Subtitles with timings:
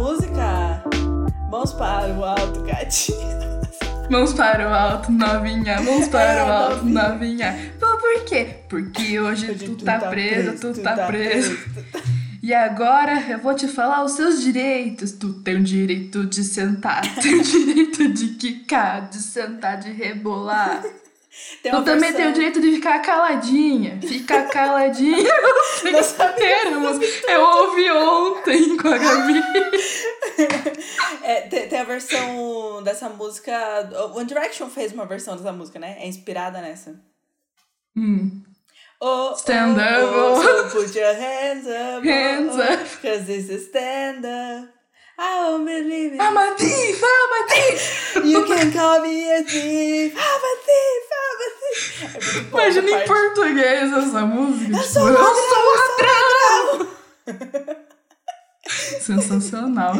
[0.00, 0.82] música
[1.50, 3.60] Mãos para o alto, gatinha.
[4.08, 5.82] Mãos para o alto, novinha.
[5.82, 7.74] Mãos para é, o alto, novinha.
[7.78, 8.56] Por quê?
[8.68, 11.54] Porque hoje, hoje tu, tu, tá, tá preso, preso, tu, tá, tá preso.
[11.54, 12.08] preso.
[12.42, 15.12] E agora eu vou te falar os seus direitos.
[15.12, 20.82] Tu tem o direito de sentar, tem o direito de quicar, de sentar, de rebolar.
[21.62, 24.00] Tem tu também tem o direito de ficar caladinha.
[24.00, 25.30] Ficar caladinha.
[25.84, 26.98] Eu sei termos.
[27.28, 29.42] Eu ouvi ontem com a Gabi.
[31.22, 33.52] É, tem, tem, a versão dessa música.
[34.14, 35.98] One Direction fez uma versão dessa música, né?
[36.00, 36.98] É inspirada nessa.
[37.94, 38.42] Hum.
[39.00, 40.14] Oh, stand oh, up.
[40.14, 42.04] Oh, so put your hands up.
[42.04, 43.02] Hands oh, up.
[43.02, 44.70] Cause this is stand up.
[45.18, 46.20] I won't believe it.
[46.20, 48.24] I'm a thief, I'm a thief.
[48.24, 51.09] you can call me a thief, I'm a thief.
[51.70, 54.76] É Imagina em português essa música.
[54.76, 56.96] Eu sou, tipo, eu sou ladrão.
[59.00, 59.94] Sensacional.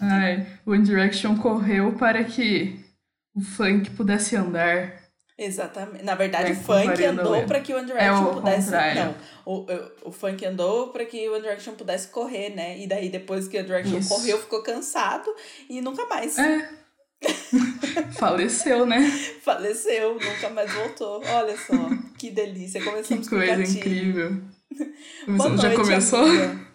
[0.00, 2.78] Ai, One Direction correu para que
[3.34, 5.08] o funk pudesse andar.
[5.36, 6.04] Exatamente.
[6.04, 8.64] Na verdade, é, o funk andou para que o One Direction é pudesse.
[8.64, 9.04] Contrário.
[9.04, 12.76] Não, o, o, o funk andou para que o One Direction pudesse correr, né?
[12.78, 14.08] E daí, depois que o One Direction Isso.
[14.08, 15.32] correu, ficou cansado
[15.70, 16.36] e nunca mais.
[16.38, 16.68] É.
[18.18, 19.00] Faleceu, né?
[19.42, 21.20] Faleceu, nunca mais voltou.
[21.24, 21.74] Olha só,
[22.18, 22.82] que delícia.
[22.82, 24.40] Começamos que coisa com incrível.
[25.26, 26.18] Boa Já noite, começou?
[26.24, 26.68] Amiga.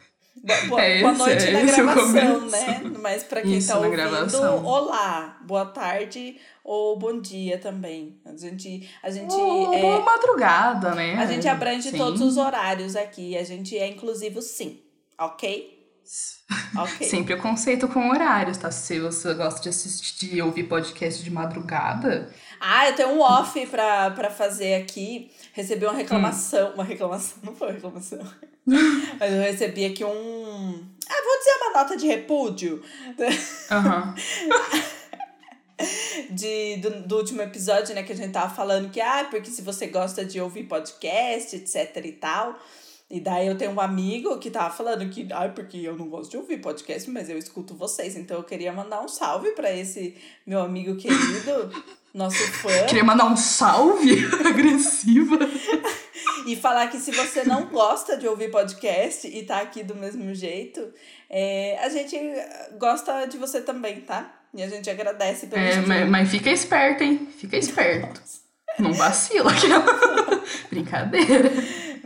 [0.67, 2.81] Boa, É boa esse, noite é na gravação, né?
[2.99, 4.65] Mas pra quem Isso, tá ouvindo, gravação.
[4.65, 8.19] olá, boa tarde ou bom dia também.
[8.25, 11.15] A gente, a gente, Oh, é, boa madrugada, né?
[11.15, 11.97] a gente abrange Sim.
[11.97, 13.37] todos os horários aqui.
[13.37, 14.81] A gente é inclusivo sim,
[15.17, 15.82] ok?
[16.77, 17.07] Ok.
[17.07, 18.71] Sem preconceito com horários, tá?
[18.71, 23.65] Se você gosta de assistir e ouvir podcast de madrugada, Ah, eu tenho um off
[23.67, 25.31] pra, pra fazer aqui.
[25.53, 26.73] Recebi uma reclamação.
[26.73, 28.19] Uma reclamação, não foi uma reclamação.
[29.19, 30.85] Mas eu recebi aqui um.
[31.09, 32.83] Ah, vou dizer uma nota de repúdio.
[33.71, 34.15] aham.
[36.29, 39.61] de, do, do último episódio, né, que a gente tava falando que, ah, porque se
[39.61, 42.57] você gosta de ouvir podcast, etc e tal.
[43.13, 46.31] E daí eu tenho um amigo que tava falando que, ah, porque eu não gosto
[46.31, 48.15] de ouvir podcast, mas eu escuto vocês.
[48.17, 51.69] Então eu queria mandar um salve para esse meu amigo querido,
[52.11, 52.85] nosso fã.
[52.87, 55.37] Queria mandar um salve agressiva.
[56.45, 60.33] E falar que se você não gosta de ouvir podcast e tá aqui do mesmo
[60.35, 60.91] jeito,
[61.29, 62.17] é, a gente
[62.77, 64.29] gosta de você também, tá?
[64.53, 67.29] E a gente agradece pelo É, mas, mas fica esperto, hein?
[67.37, 68.21] Fica esperto.
[68.77, 69.51] Não vacila.
[69.51, 69.85] aquela-
[70.69, 71.49] Brincadeira.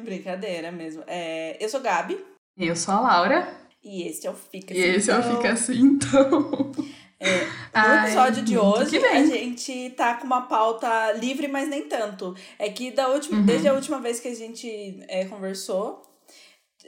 [0.08, 1.04] Brincadeira mesmo.
[1.06, 2.18] É, eu sou Gabi
[2.58, 3.48] Eu sou a Laura.
[3.84, 6.72] e esse é o Fica E esse é o Então, Fica Assim, então.
[7.20, 7.26] No
[7.74, 12.36] Ai, episódio de hoje, a gente tá com uma pauta livre, mas nem tanto.
[12.60, 13.46] É que da última, Uhum.
[13.46, 16.04] desde a última vez que a gente é, conversou,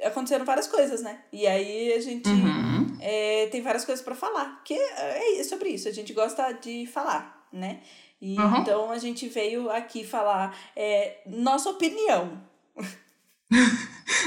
[0.04, 1.20] aconteceram várias coisas, né?
[1.34, 2.96] E aí a gente Uhum.
[3.02, 4.62] é, tem várias coisas pra falar.
[4.64, 7.80] Que é sobre isso, a gente gosta de falar, né?
[8.22, 8.58] E Uhum.
[8.58, 12.40] então a gente veio aqui falar é, nossa opinião.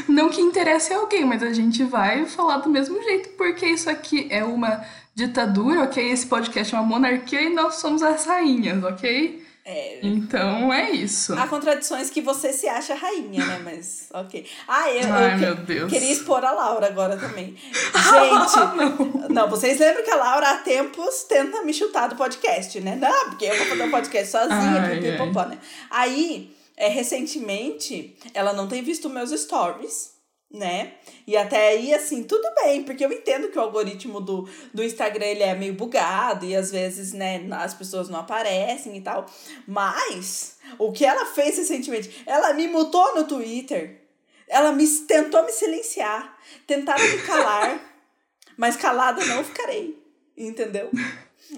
[0.09, 3.91] Não que interesse a alguém, mas a gente vai falar do mesmo jeito, porque isso
[3.91, 4.84] aqui é uma
[5.15, 6.10] ditadura, ok?
[6.10, 9.43] Esse podcast é uma monarquia e nós somos as rainhas, ok?
[9.65, 11.34] É, Então é isso.
[11.38, 13.61] Há contradições que você se acha rainha, né?
[13.65, 14.44] Mas, ok.
[14.66, 15.91] Ah, eu, eu Ai, que- meu Deus.
[15.93, 17.56] queria expor a Laura agora também.
[17.94, 19.49] Gente, não.
[19.49, 22.97] vocês lembram que a Laura há tempos tenta me chutar do podcast, né?
[22.97, 25.59] Não, porque eu vou fazer um podcast sozinha, pipipopó, né?
[25.91, 30.12] Aí, é, recentemente, ela não tem visto meus stories,
[30.53, 30.94] né?
[31.27, 35.27] E até aí, assim, tudo bem, porque eu entendo que o algoritmo do, do Instagram,
[35.27, 39.27] ele é meio bugado e às vezes, né, as pessoas não aparecem e tal.
[39.66, 42.22] Mas, o que ela fez recentemente?
[42.27, 44.03] Ela me mutou no Twitter.
[44.49, 46.37] Ela me tentou me silenciar.
[46.66, 47.81] Tentaram me calar.
[48.56, 49.99] mas calada não ficarei.
[50.37, 50.91] Entendeu?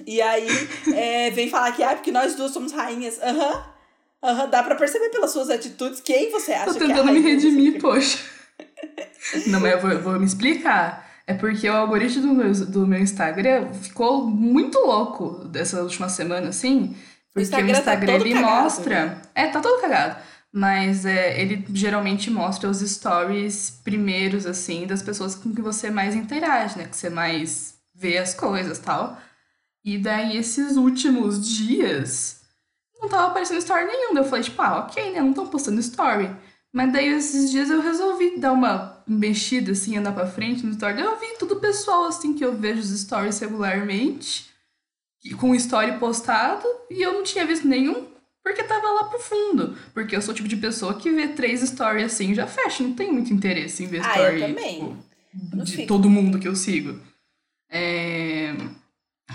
[0.07, 0.47] E aí,
[0.95, 3.21] é, vem falar que, ah, porque nós duas somos rainhas.
[3.21, 3.74] Aham.
[4.25, 7.13] Aham, dá pra perceber pelas suas atitudes quem você acha Tô que é a tentando
[7.13, 8.19] me redimir, poxa.
[9.49, 11.05] Não, mas eu vou, eu vou me explicar.
[11.27, 16.49] É porque o algoritmo do meu, do meu Instagram ficou muito louco dessa última semana,
[16.49, 16.97] assim.
[17.33, 19.07] Porque o Instagram tá Instagram todo ele cagado, mostra.
[19.07, 19.23] né?
[19.35, 20.17] É, tá todo cagado.
[20.53, 26.15] Mas é, ele geralmente mostra os stories primeiros, assim, das pessoas com que você mais
[26.15, 26.87] interage, né?
[26.87, 29.19] Que você mais vê as coisas tal.
[29.85, 32.44] E daí, esses últimos dias,
[33.05, 34.15] não tava aparecendo story nenhum.
[34.15, 35.21] Daí eu falei, tipo, ah, ok, né?
[35.21, 36.31] Não estão postando story.
[36.73, 40.95] Mas daí, esses dias, eu resolvi dar uma mexida, assim, andar pra frente no story.
[40.95, 44.47] Daí eu vi tudo pessoal, assim, que eu vejo os stories regularmente,
[45.39, 48.07] com story postado, e eu não tinha visto nenhum,
[48.43, 49.77] porque tava lá pro fundo.
[49.95, 52.83] Porque eu sou o tipo de pessoa que vê três stories assim e já fecha.
[52.83, 54.75] Não tem muito interesse em ver Ah, eu story também.
[54.75, 55.89] tipo, de fico.
[55.89, 56.99] todo mundo que eu sigo.
[57.71, 58.34] É...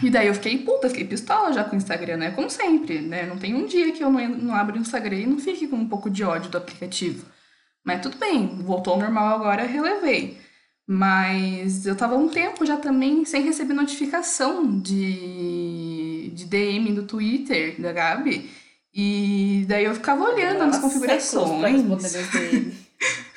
[0.01, 2.31] E daí eu fiquei puta, fiquei pistola já com o Instagram, né?
[2.31, 3.25] Como sempre, né?
[3.25, 5.75] Não tem um dia que eu não, não abro o Instagram e não fique com
[5.75, 7.25] um pouco de ódio do aplicativo.
[7.84, 10.38] Mas tudo bem, voltou ao normal agora, relevei.
[10.88, 17.80] Mas eu tava um tempo já também sem receber notificação de, de DM do Twitter
[17.80, 18.50] da Gabi.
[18.94, 21.84] E daí eu ficava olhando nas configurações.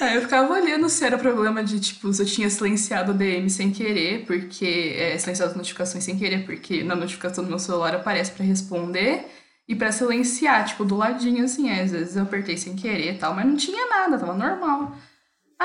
[0.00, 3.48] Aí eu ficava olhando se era problema de, tipo, se eu tinha silenciado o DM
[3.50, 4.94] sem querer, porque.
[4.96, 9.26] É, silenciado as notificações sem querer, porque na notificação do meu celular aparece para responder
[9.68, 11.70] e para silenciar, tipo, do ladinho, assim.
[11.70, 14.96] Às vezes eu apertei sem querer e tal, mas não tinha nada, tava normal.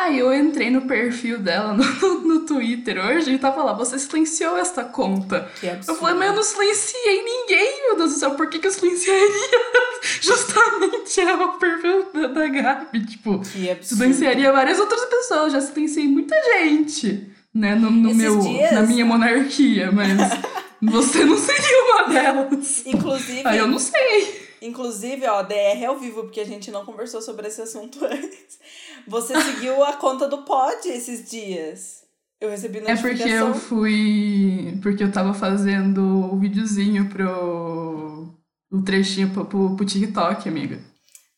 [0.02, 1.84] Aí eu entrei no perfil dela no,
[2.24, 5.50] no Twitter hoje e tava lá, você silenciou esta conta.
[5.60, 5.92] Que absurdo.
[5.92, 8.72] Eu falei, mas eu não silenciei ninguém, meu Deus do céu, por que, que eu
[8.72, 9.28] silenciaria
[10.22, 13.06] justamente o perfil da, da Gabi?
[13.06, 13.98] Tipo, Que absurdo.
[14.02, 19.06] silenciaria várias outras pessoas, já silenciei muita gente, né, no, no meu, dias- na minha
[19.06, 20.10] monarquia, mas
[20.82, 22.84] você não seria uma delas.
[22.86, 24.48] Inclusive, Aí eu não sei.
[24.62, 28.59] inclusive, ó, DR ao vivo, porque a gente não conversou sobre esse assunto antes.
[29.08, 32.04] Você seguiu a conta do Pod esses dias.
[32.42, 33.48] Eu recebi É porque notificação.
[33.50, 34.80] eu fui.
[34.82, 38.34] Porque eu tava fazendo o videozinho pro.
[38.72, 40.80] O trechinho pro, pro, pro TikTok, amiga.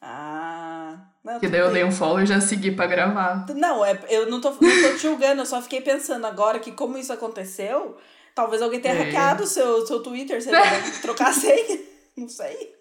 [0.01, 0.97] Ah.
[1.23, 3.45] Não, Que daí eu dei um follow e já segui pra gravar.
[3.55, 6.71] Não, é, eu não tô, não tô te julgando, eu só fiquei pensando agora que
[6.71, 7.95] como isso aconteceu,
[8.35, 9.03] talvez alguém tenha É.
[9.03, 10.61] hackeado o seu, seu Twitter, sei lá,
[11.01, 11.79] trocar a senha.
[12.17, 12.73] Não sei.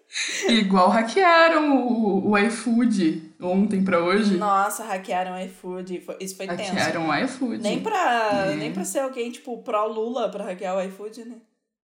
[0.49, 4.37] Igual hackearam o, o iFood ontem pra hoje.
[4.37, 6.05] Nossa, hackearam o iFood.
[6.19, 6.71] Isso foi tenso.
[6.73, 7.57] hackearam o iFood.
[7.61, 8.55] Nem pra, É.
[8.55, 11.35] nem pra ser alguém, tipo, pró-Lula pra hackear o iFood, né?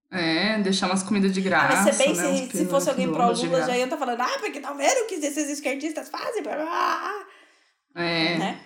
[0.09, 1.83] É, deixar umas comidas de Ah, graça.
[1.83, 4.59] mas se bem, né, se, se fosse alguém pró-Lula, já ia estar falando, ah, porque
[4.61, 6.41] tá vendo o que esses esquerdistas fazem?
[6.41, 7.25] Blá, blá, blá.
[8.03, 8.37] É.
[8.37, 8.59] Né?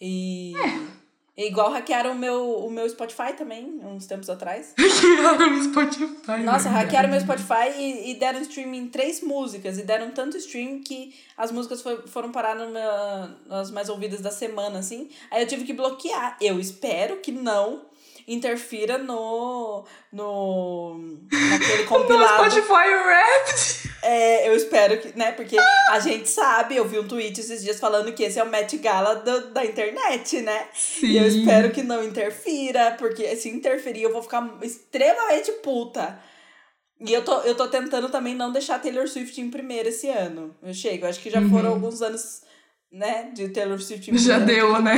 [0.00, 0.52] E...
[0.52, 1.03] e
[1.36, 4.72] igual hackearam o meu, o meu Spotify também, uns tempos atrás.
[4.78, 6.42] Hackearam o Spotify.
[6.44, 9.78] Nossa, hackearam meu Spotify e, e deram stream em três músicas.
[9.78, 14.20] E deram tanto stream que as músicas foi- foram parar no meu- nas mais ouvidas
[14.20, 15.08] da semana, assim.
[15.30, 16.36] Aí eu tive que bloquear.
[16.40, 17.82] Eu espero que não
[18.26, 19.84] interfira no.
[20.12, 21.18] no.
[21.30, 22.50] naquele No compilado.
[22.50, 23.94] Spotify Wrapped.
[24.02, 25.32] É, eu espero que, né?
[25.32, 25.56] Porque
[25.90, 28.76] a gente sabe, eu vi um tweet esses dias falando que esse é o Met
[28.76, 30.66] Gala do- da internet, né?
[30.74, 31.06] Sim.
[31.06, 36.18] E eu espero que não interfira, porque se interferir eu vou ficar extremamente puta.
[37.00, 40.54] E eu tô, eu tô tentando também não deixar Taylor Swift em primeiro esse ano.
[40.62, 42.42] Eu chego, acho que já foram alguns anos,
[42.94, 44.14] né, de Taylor Swift.
[44.16, 44.68] Já primeiro.
[44.68, 44.96] deu, né?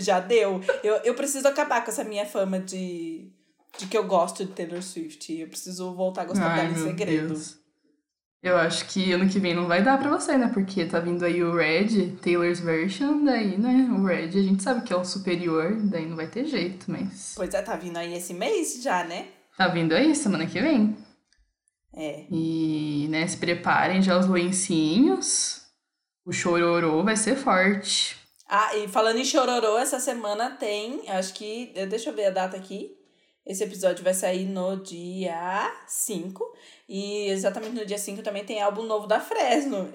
[0.00, 0.60] Já deu.
[0.82, 3.30] Eu, eu preciso acabar com essa minha fama de,
[3.78, 5.32] de que eu gosto de Taylor Swift.
[5.32, 7.28] Eu preciso voltar a gostar Ai, dela em segredo.
[7.28, 7.58] Deus.
[8.40, 10.48] Eu acho que ano que vem não vai dar pra você, né?
[10.52, 13.88] Porque tá vindo aí o Red, Taylor's version, daí, né?
[13.90, 17.32] O Red a gente sabe que é o superior, daí não vai ter jeito, mas.
[17.34, 19.26] Pois é, tá vindo aí esse mês já, né?
[19.56, 20.96] Tá vindo aí semana que vem.
[21.92, 22.26] É.
[22.30, 25.57] E, né, se preparem já os lencinhos.
[26.28, 28.14] O chororô vai ser forte.
[28.46, 32.30] Ah, e falando em chororô, essa semana tem, acho que, eh, deixa eu ver a
[32.30, 32.94] data aqui.
[33.46, 36.44] Esse episódio vai sair no dia 5.
[36.86, 39.90] E exatamente no dia 5 também tem álbum novo da Fresno.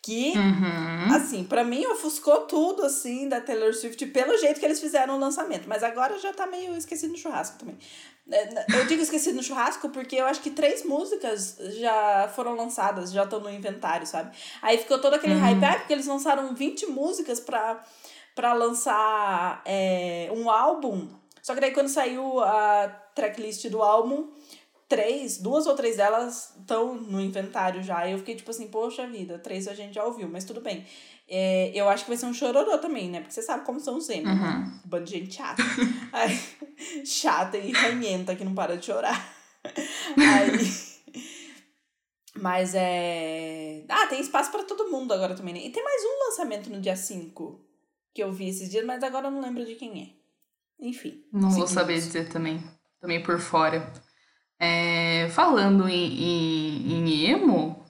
[0.00, 1.14] Que, Uhum.
[1.16, 5.18] assim, pra mim ofuscou tudo, assim, da Taylor Swift pelo jeito que eles fizeram o
[5.18, 5.68] lançamento.
[5.68, 7.76] Mas agora já tá meio esquecido no churrasco também.
[8.30, 13.12] Eh, Eu digo esquecido no churrasco porque eu acho que três músicas já foram lançadas,
[13.12, 14.36] já estão no inventário, sabe?
[14.62, 15.40] Aí ficou todo aquele Uhum.
[15.40, 17.82] hype, ah, porque eles lançaram 20 músicas pra,
[18.34, 21.08] pra lançar é, um álbum.
[21.42, 24.28] Só que daí quando saiu a tracklist do álbum,
[24.88, 28.06] três, duas ou três delas estão no inventário já.
[28.06, 30.84] E eu fiquei tipo assim, poxa vida, três a gente já ouviu, mas tudo bem.
[31.28, 33.20] É, eu acho que vai ser um chororô também, né?
[33.20, 34.32] Porque você sabe como são os emo, né?
[34.32, 34.80] Uhum.
[34.84, 35.62] Bando de gente chata.
[36.12, 39.34] Aí, chata e ranhenta que não para de chorar.
[40.16, 40.86] Aí.
[42.36, 43.84] Mas é.
[43.88, 45.60] Ah, tem espaço pra todo mundo agora também, né?
[45.64, 47.60] E tem mais um lançamento no dia 5
[48.14, 50.86] que eu vi esses dias, mas agora eu não lembro de quem é.
[50.86, 51.24] Enfim.
[51.32, 52.62] Não vou saber dizer também.
[53.00, 53.92] Também por fora.
[54.58, 57.84] É, falando em, em, em emo,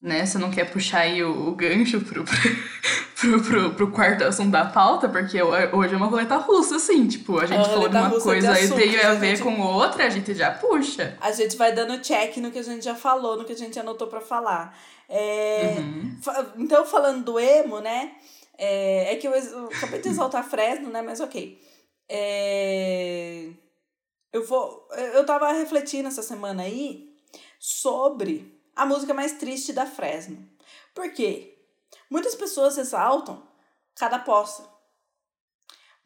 [0.00, 0.24] né?
[0.24, 4.64] Você não quer puxar aí o, o gancho pro, pro, pro, pro quarto assunto da
[4.64, 7.06] pauta, porque hoje é uma roleta russa, assim.
[7.06, 9.42] Tipo, a gente É falou de uma coisa de e tem a a ver gente-
[9.42, 11.16] com outra, a gente já puxa.
[11.20, 13.78] A gente vai dando check no que a gente já falou, no que a gente
[13.78, 14.78] anotou pra falar.
[15.08, 16.18] É, Uhum.
[16.58, 18.12] Então, falando do emo, né?
[18.56, 21.00] É, é que eu, eu acabei de exaltar Fresno, né?
[21.02, 21.58] Mas ok.
[22.10, 23.48] É,
[24.32, 24.86] eu vou.
[25.14, 27.08] Eu tava refletindo essa semana aí
[27.58, 30.48] sobre a música mais triste da Fresno.
[30.94, 31.58] Por quê?
[32.08, 33.42] Muitas pessoas exaltam
[33.96, 34.70] cada poça.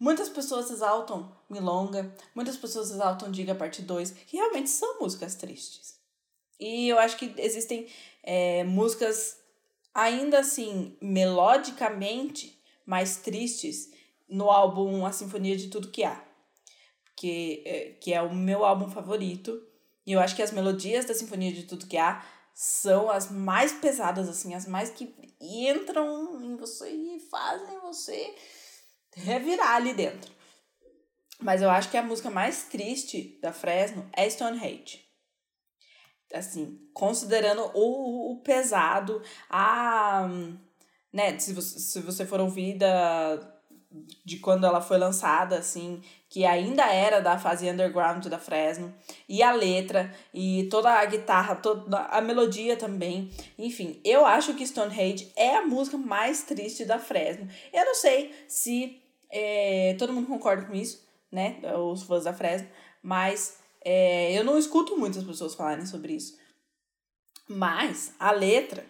[0.00, 6.00] Muitas pessoas exaltam Milonga, muitas pessoas exaltam Diga Parte 2, que realmente são músicas tristes.
[6.58, 7.88] E eu acho que existem
[8.22, 9.38] é, músicas
[9.92, 13.92] ainda assim, melodicamente mais tristes
[14.26, 16.24] no álbum A Sinfonia de Tudo Que Há.
[17.14, 19.62] Que, é, que é o meu álbum favorito.
[20.06, 22.24] E eu acho que as melodias da Sinfonia de Tudo Que Há
[22.54, 28.34] são as mais pesadas, assim, as mais que entram em você e fazem você
[29.14, 30.32] revirar ali dentro.
[31.40, 35.04] Mas eu acho que a música mais triste da Fresno é Stonehenge.
[36.32, 40.28] Assim, considerando o, o pesado, a.
[41.12, 43.36] Né, se você, se você for ouvir da,
[44.24, 48.94] de quando ela foi lançada, assim, que ainda era da fase underground da Fresno,
[49.28, 53.30] e a letra, e toda a guitarra, toda a melodia também.
[53.58, 57.48] Enfim, eu acho que Stonehenge é a música mais triste da Fresno.
[57.72, 61.60] Eu não sei se é, todo mundo concorda com isso, né?
[61.90, 62.68] Os fãs da Fresno.
[63.02, 66.38] Mas é, eu não escuto muitas pessoas falarem sobre isso.
[67.48, 68.84] Mas a letra,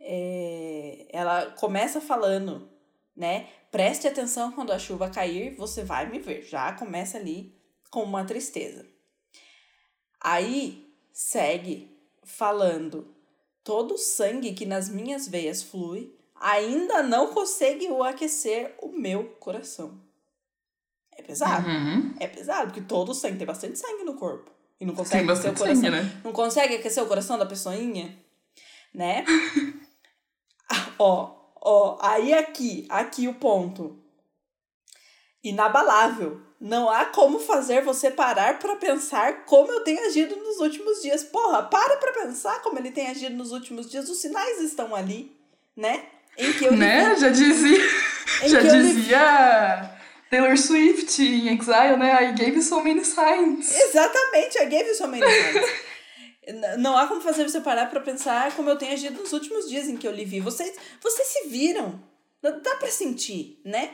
[0.00, 2.70] é, ela começa falando,
[3.16, 3.48] né?
[3.70, 6.42] Preste atenção quando a chuva cair, você vai me ver.
[6.42, 7.54] Já começa ali
[7.90, 8.86] com uma tristeza.
[10.20, 13.14] Aí segue falando:
[13.62, 20.00] todo o sangue que nas minhas veias flui ainda não conseguiu aquecer o meu coração.
[21.12, 21.68] É pesado.
[21.68, 22.14] Uhum.
[22.20, 24.50] É pesado, porque todo sangue tem bastante sangue no corpo.
[24.80, 25.82] E não consegue Tem aquecer o coração.
[25.82, 26.20] sangue, né?
[26.24, 28.16] Não consegue aquecer o coração da pessoinha,
[28.94, 29.24] né?
[30.98, 33.98] Ó, ó, aí aqui, aqui o ponto.
[35.42, 36.40] Inabalável.
[36.60, 41.22] Não há como fazer você parar pra pensar como eu tenho agido nos últimos dias.
[41.22, 44.08] Porra, para pra pensar como ele tem agido nos últimos dias.
[44.08, 45.30] Os sinais estão ali,
[45.76, 46.02] né?
[46.36, 47.14] Em que eu Né?
[47.16, 47.78] Já dizia.
[48.46, 49.98] Já dizia
[50.30, 52.24] Taylor Swift em Exile, né?
[52.24, 53.74] I gave you so many signs.
[53.74, 55.70] Exatamente, I gave you so many signs.
[56.78, 59.88] Não há como fazer você parar pra pensar como eu tenho agido nos últimos dias
[59.88, 60.40] em que eu lhe vi.
[60.40, 62.00] Vocês, vocês se viram.
[62.40, 63.90] Dá pra sentir, né?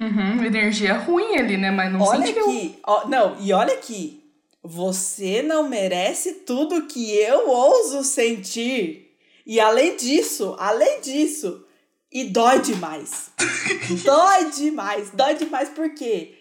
[0.00, 1.70] Uhum, energia ruim ali, né?
[1.70, 2.78] Mas não olha aqui.
[2.84, 4.24] Ó, não, e olha aqui.
[4.62, 9.16] Você não merece tudo que eu ouso sentir.
[9.46, 11.64] E além disso, além disso,
[12.10, 13.30] e dói demais.
[14.04, 15.10] dói demais.
[15.12, 16.34] Dói demais por quê?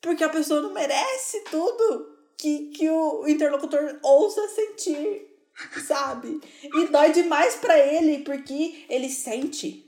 [0.00, 5.26] Porque a pessoa não merece tudo que, que o interlocutor ousa sentir,
[5.86, 6.40] sabe?
[6.62, 9.82] E dói demais pra ele porque ele sente.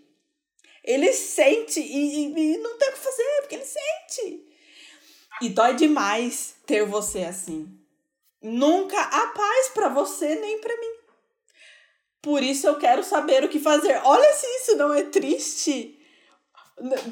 [0.84, 4.46] Ele sente e, e- e não tem o que fazer, porque ele sente.
[5.42, 7.68] E dói demais ter você assim.
[8.40, 10.94] Nunca há paz pra você nem pra mim.
[12.22, 14.00] Por isso eu quero saber o que fazer.
[14.04, 15.98] Olha se isso não é triste.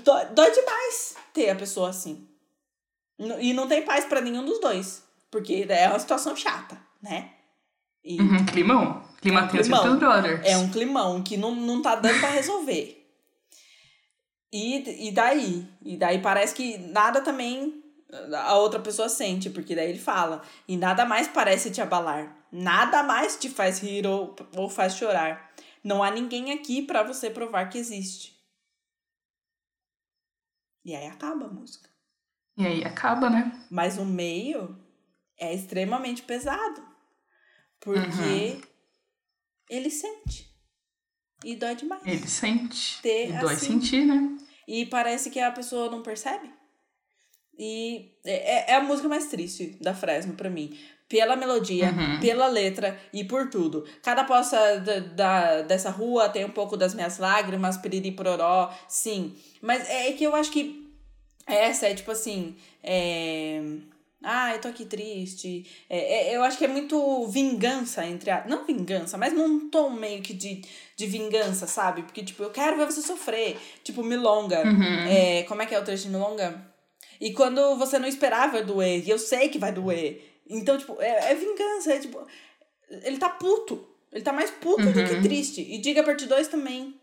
[0.05, 2.29] Dói, dói demais ter a pessoa assim.
[3.41, 5.03] E não tem paz pra nenhum dos dois.
[5.35, 7.33] Porque é uma situação chata, né?
[8.05, 9.03] E Uhum, climão.
[9.21, 9.99] Clima É um climão.
[9.99, 10.41] brothers.
[10.47, 13.05] é um climão que não, não tá dando pra resolver.
[14.53, 15.67] E, e daí?
[15.83, 17.83] E daí parece que nada também
[18.45, 20.41] a outra pessoa sente, porque daí ele fala.
[20.69, 22.37] E nada mais parece te abalar.
[22.53, 25.53] Nada mais te faz rir ou, ou faz chorar.
[25.83, 28.39] Não há ninguém aqui pra você provar que existe.
[30.85, 31.91] E aí acaba a música.
[32.57, 33.51] E aí acaba, né?
[33.69, 34.79] Mas o meio
[35.39, 36.83] é extremamente pesado.
[37.81, 38.61] Porque
[39.69, 40.53] ele sente.
[41.45, 42.03] E dói demais.
[42.07, 43.03] Ele sente.
[43.03, 43.67] Ter e dói assim.
[43.81, 44.39] sentir, né?
[44.67, 46.51] E parece que a pessoa não percebe.
[47.59, 50.77] E é, é a música mais triste da Fresno pra mim.
[51.07, 52.19] Pela melodia, Uhum.
[52.21, 53.87] pela letra e por tudo.
[54.03, 59.37] Cada poça da, da, dessa rua tem um pouco das minhas lágrimas, piriri pororó, sim.
[59.61, 60.91] Mas é que eu acho que
[61.47, 62.57] essa é tipo assim.
[62.83, 63.63] É...
[64.27, 65.67] Ah, eu tô aqui triste.
[65.89, 68.47] É, é, eu acho que é muito vingança entre a.
[68.47, 70.63] Não vingança, mas num tom meio que de,
[70.97, 72.03] de vingança, sabe?
[72.03, 73.59] Porque, tipo, eu quero ver você sofrer.
[73.83, 74.63] Tipo, Milonga.
[74.67, 75.07] Uhum.
[75.09, 76.65] É, como é que é o trecho de Milonga?
[77.21, 80.25] E quando você não esperava doer, e eu sei que vai doer.
[80.49, 81.93] Então, tipo, é, é vingança.
[81.93, 82.19] É tipo.
[83.03, 83.87] Ele tá puto.
[84.13, 85.23] Ele tá mais puto do que Uhum.
[85.23, 85.61] triste.
[85.61, 86.95] E Diga Parte 2 também.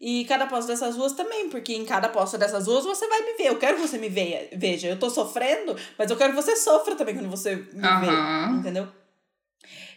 [0.00, 3.34] E cada posta dessas ruas também, porque em cada posta dessas ruas você vai me
[3.34, 3.48] ver.
[3.48, 4.48] Eu quero que você me veja.
[4.52, 8.52] Veja, eu tô sofrendo, mas eu quero que você sofra também quando você me Aham.
[8.52, 8.58] vê.
[8.58, 8.88] Entendeu?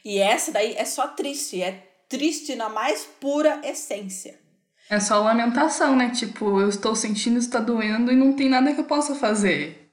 [0.04, 1.62] E essa daí é só triste.
[1.62, 1.72] É
[2.10, 4.38] triste na mais pura essência.
[4.90, 6.10] É só lamentação, né?
[6.10, 9.90] Tipo, eu estou sentindo, está doendo e não tem nada que eu possa fazer.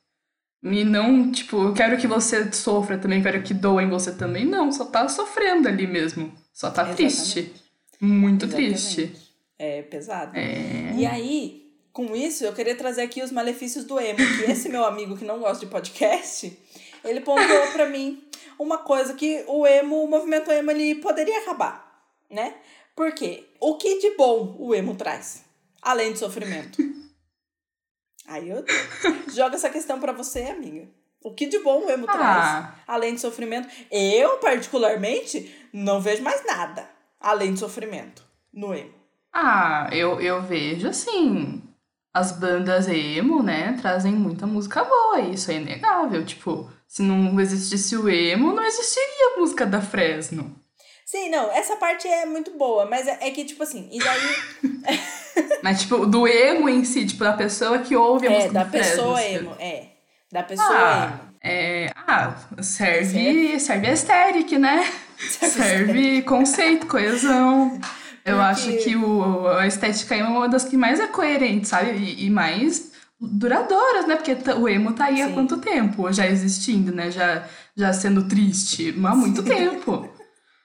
[0.62, 4.44] E não, tipo, eu quero que você sofra também, quero que doa em você também.
[4.44, 6.32] Não, só tá sofrendo ali mesmo.
[6.52, 7.54] Só tá triste.
[8.00, 8.76] Muito Exatamente.
[8.76, 9.29] triste.
[9.62, 10.38] É pesado.
[10.38, 10.94] É.
[10.96, 14.16] E aí, com isso, eu queria trazer aqui os malefícios do emo.
[14.16, 16.58] Que esse meu amigo que não gosta de podcast,
[17.04, 18.24] ele pontuou pra mim
[18.58, 22.54] uma coisa que o emo, o movimento emo, ele poderia acabar, né?
[22.96, 23.48] Por quê?
[23.60, 25.44] O que de bom o emo traz?
[25.82, 26.78] Além de sofrimento.
[28.26, 28.64] Aí eu
[29.30, 30.88] jogo essa questão para você, amiga.
[31.22, 32.12] O que de bom o emo ah.
[32.12, 32.74] traz?
[32.86, 33.68] Além de sofrimento.
[33.90, 36.88] Eu, particularmente, não vejo mais nada
[37.20, 38.99] além de sofrimento no emo.
[39.32, 41.62] Ah, eu, eu vejo assim.
[42.12, 46.24] As bandas emo, né, trazem muita música boa, isso é inegável.
[46.24, 50.56] Tipo, se não existisse o emo, não existiria a música da Fresno.
[51.06, 55.00] Sim, não, essa parte é muito boa, mas é, é que, tipo assim, e daí.
[55.62, 58.64] mas, tipo, do emo em si, tipo, da pessoa que ouve a é, música da
[58.64, 59.86] pessoa Fresno, emo, é.
[60.32, 61.34] Da pessoa ah, emo.
[61.42, 64.88] É, ah, serve, serve aesthetic, né?
[65.18, 67.78] Serve, serve conceito, coesão.
[68.24, 68.50] Eu Porque...
[68.50, 71.90] acho que o, a estética é uma das que mais é coerente, sabe?
[71.92, 74.16] E, e mais duradouras, né?
[74.16, 75.22] Porque o emo tá aí Sim.
[75.22, 77.10] há quanto tempo já existindo, né?
[77.10, 77.46] Já,
[77.76, 79.48] já sendo triste há muito Sim.
[79.48, 80.08] tempo.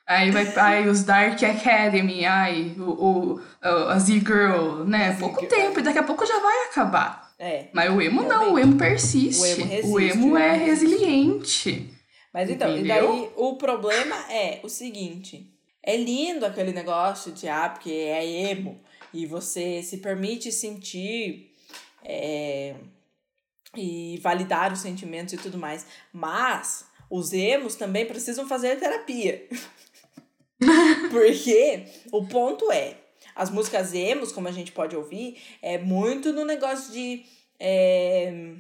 [0.08, 3.42] Aí vai aí os Dark Academy, ai, o, o,
[3.90, 5.16] a Z-Girl, né?
[5.20, 7.32] Pouco tempo, e daqui a pouco já vai acabar.
[7.40, 7.70] É.
[7.74, 9.42] Mas o emo não, o emo persiste.
[9.42, 11.92] O emo, resiste, o emo é resiliente.
[12.32, 12.86] Mas então, Entendeu?
[12.86, 15.55] e daí o problema é o seguinte:
[15.86, 18.82] é lindo aquele negócio de ah, porque é emo
[19.14, 21.54] e você se permite sentir
[22.04, 22.76] é,
[23.76, 25.86] e validar os sentimentos e tudo mais.
[26.12, 29.48] Mas os emos também precisam fazer terapia.
[31.12, 32.98] Porque o ponto é,
[33.36, 37.26] as músicas emos, como a gente pode ouvir, é muito no negócio de
[37.60, 38.54] é,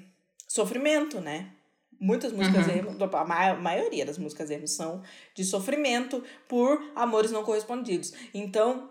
[0.47, 1.54] sofrimento, né?
[1.99, 2.75] Muitas músicas uhum.
[2.75, 5.01] emo, a maioria das músicas emo são
[5.33, 8.13] de sofrimento por amores não correspondidos.
[8.33, 8.89] Então,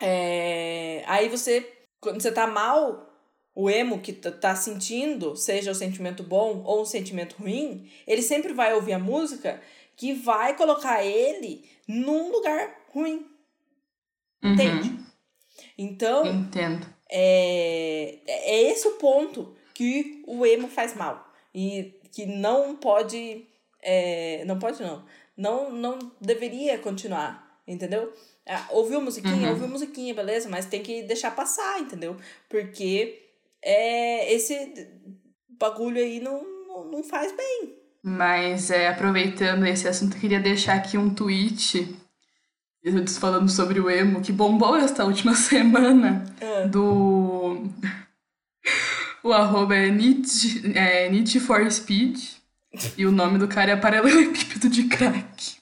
[0.00, 1.66] é, aí você,
[2.00, 3.08] quando você tá mal,
[3.54, 8.52] o emo que tá sentindo, seja o sentimento bom ou um sentimento ruim, ele sempre
[8.52, 9.60] vai ouvir a música
[9.96, 13.26] que vai colocar ele num lugar ruim.
[14.44, 14.52] Uhum.
[14.52, 14.96] Entende?
[15.76, 16.24] Então.
[16.26, 16.86] Entendo.
[17.10, 21.27] É, é esse o ponto que o emo faz mal.
[21.60, 23.44] E que não pode.
[23.82, 25.04] É, não pode, não.
[25.36, 28.12] Não, não deveria continuar, entendeu?
[28.48, 29.50] Ah, ouviu musiquinha, uhum.
[29.50, 32.16] ouviu musiquinha, beleza, mas tem que deixar passar, entendeu?
[32.48, 33.20] Porque
[33.60, 34.88] é, esse
[35.48, 37.74] bagulho aí não, não, não faz bem.
[38.02, 41.96] Mas é, aproveitando esse assunto, eu queria deixar aqui um tweet
[43.18, 46.68] falando sobre o emo que bombou esta última semana é.
[46.68, 47.68] do
[49.28, 52.18] o arroba é Need, é Need for Speed
[52.96, 55.56] e o nome do cara é Paralelepípedo de Crack.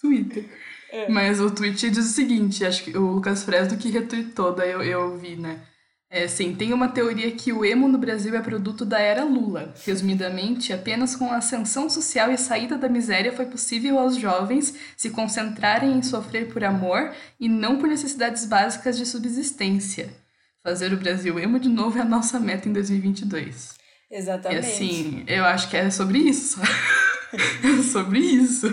[0.00, 0.44] Twitter.
[0.92, 1.08] É.
[1.08, 4.82] Mas o tweet diz o seguinte, acho que o Lucas Fresno que retweetou, daí eu,
[4.82, 5.60] eu vi, né?
[6.08, 9.74] É, sim, tem uma teoria que o emo no Brasil é produto da era Lula.
[9.84, 15.10] Resumidamente, apenas com a ascensão social e saída da miséria foi possível aos jovens se
[15.10, 20.23] concentrarem em sofrer por amor e não por necessidades básicas de subsistência.
[20.64, 23.74] Fazer o Brasil emo de novo é a nossa meta em 2022.
[24.10, 24.66] Exatamente.
[24.66, 26.58] E assim, eu acho que é sobre isso.
[27.62, 28.66] é sobre isso.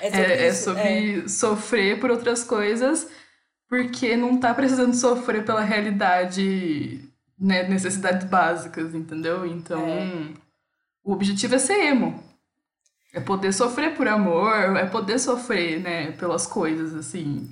[0.00, 1.28] É sobre, é, é isso, é sobre é.
[1.28, 3.08] sofrer por outras coisas
[3.68, 7.00] porque não tá precisando sofrer pela realidade,
[7.38, 9.44] né, necessidades básicas, entendeu?
[9.44, 10.32] Então, é.
[11.04, 12.22] o objetivo é ser emo.
[13.12, 17.50] É poder sofrer por amor, é poder sofrer, né, pelas coisas, assim.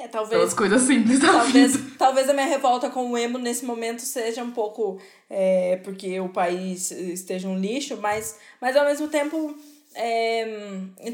[0.00, 0.38] É, talvez.
[0.38, 1.94] Pelas coisas simples da talvez, vida.
[1.98, 6.30] Talvez a minha revolta com o emo nesse momento seja um pouco é, porque o
[6.30, 9.54] país esteja um lixo, mas, mas ao mesmo tempo
[9.94, 10.44] é,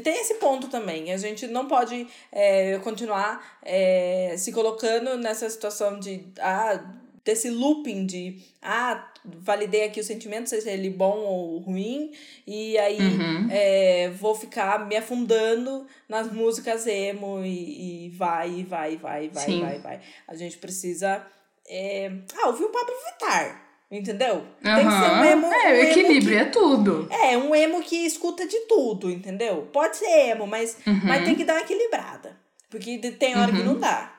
[0.03, 1.11] tem esse ponto também.
[1.11, 6.81] A gente não pode é, continuar é, se colocando nessa situação de ah,
[7.27, 12.11] desse looping de ah, validei aqui o sentimento, seja ele bom ou ruim,
[12.47, 13.47] e aí uhum.
[13.51, 19.61] é, vou ficar me afundando nas músicas emo e, e vai, vai, vai, vai, Sim.
[19.61, 19.99] vai, vai.
[20.27, 21.21] A gente precisa.
[21.69, 22.09] É,
[22.41, 23.67] ah, ouvir o Pablo Vittar.
[23.89, 24.35] Entendeu?
[24.35, 24.75] Uhum.
[24.75, 25.47] Tem que ser um emo.
[25.47, 27.07] É, um equilíbrio que, é tudo.
[27.09, 29.69] É, um emo que escuta de tudo, entendeu?
[29.71, 31.01] Pode ser emo, mas, uhum.
[31.03, 32.37] mas tem que dar uma equilibrada.
[32.69, 33.57] Porque tem hora uhum.
[33.57, 34.13] que não dá.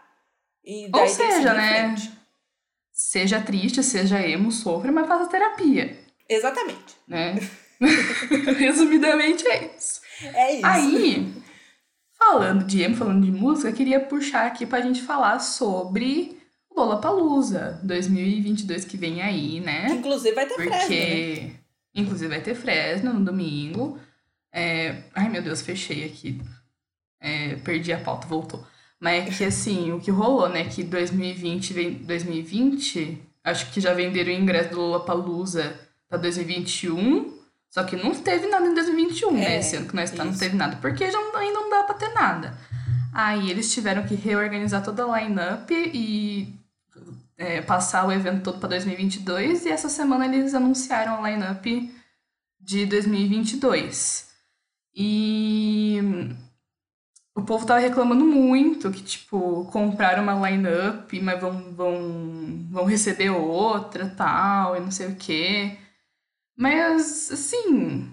[0.64, 1.94] E daí Ou seja, né?
[2.98, 5.96] Seja triste, seja emo, sofra, mas faça terapia.
[6.28, 6.96] Exatamente.
[7.06, 7.38] Né?
[8.58, 10.00] Resumidamente é isso.
[10.20, 10.66] É isso.
[10.66, 11.32] Aí,
[12.18, 16.42] falando de emo, falando de música, eu queria puxar aqui pra gente falar sobre
[16.76, 19.86] Lollapalooza 2022 que vem aí, né?
[19.92, 20.68] Inclusive vai ter Porque...
[20.72, 21.54] Fresno, né?
[21.94, 23.96] Inclusive vai ter Fresno no domingo.
[24.52, 25.04] É...
[25.14, 26.42] Ai, meu Deus, fechei aqui.
[27.20, 27.54] É...
[27.62, 28.66] Perdi a pauta, voltou.
[29.00, 30.64] Mas é que, assim, o que rolou, né?
[30.64, 37.38] Que 2020, 2020 acho que já venderam o ingresso do Lollapalooza para 2021.
[37.70, 39.44] Só que não teve nada em 2021, né?
[39.44, 39.58] é, né?
[39.58, 40.76] Esse ano que nós estamos, não teve nada.
[40.76, 42.58] Porque já ainda não dá pra ter nada.
[43.12, 46.54] Aí eles tiveram que reorganizar toda a line-up e
[47.36, 49.66] é, passar o evento todo para 2022.
[49.66, 51.94] E essa semana eles anunciaram a line-up
[52.60, 54.28] de 2022.
[54.94, 56.00] E
[57.38, 63.30] o povo tava reclamando muito que, tipo, compraram uma line-up, mas vão, vão, vão receber
[63.30, 65.78] outra tal, e não sei o quê.
[66.56, 68.10] Mas, assim,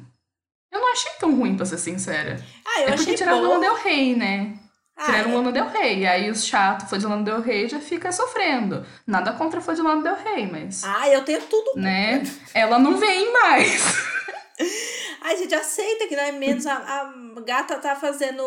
[0.71, 2.39] eu não achei tão ruim, pra ser sincera.
[2.67, 3.45] Ah, eu é porque tiraram bom.
[3.45, 4.59] o Lana Del Rey, né?
[4.95, 5.33] Ah, Tiraram é.
[5.33, 6.05] o Lana Del Rey.
[6.05, 8.85] Aí os chatos fã de Lana Del Rey já fica sofrendo.
[9.07, 10.83] Nada contra fã de Lana Del Rey, mas...
[10.83, 11.81] Ah, eu tenho tudo.
[11.81, 12.23] Né?
[12.53, 13.83] Ela não vem mais.
[15.27, 16.67] Ai, gente, aceita que não é menos.
[16.67, 18.43] A, a gata tá fazendo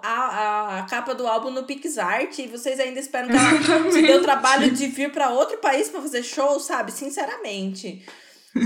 [0.00, 4.14] a, a capa do álbum no PixArt e vocês ainda esperam que ela se dê
[4.14, 6.92] o trabalho de vir pra outro país pra fazer show, sabe?
[6.92, 8.04] Sinceramente.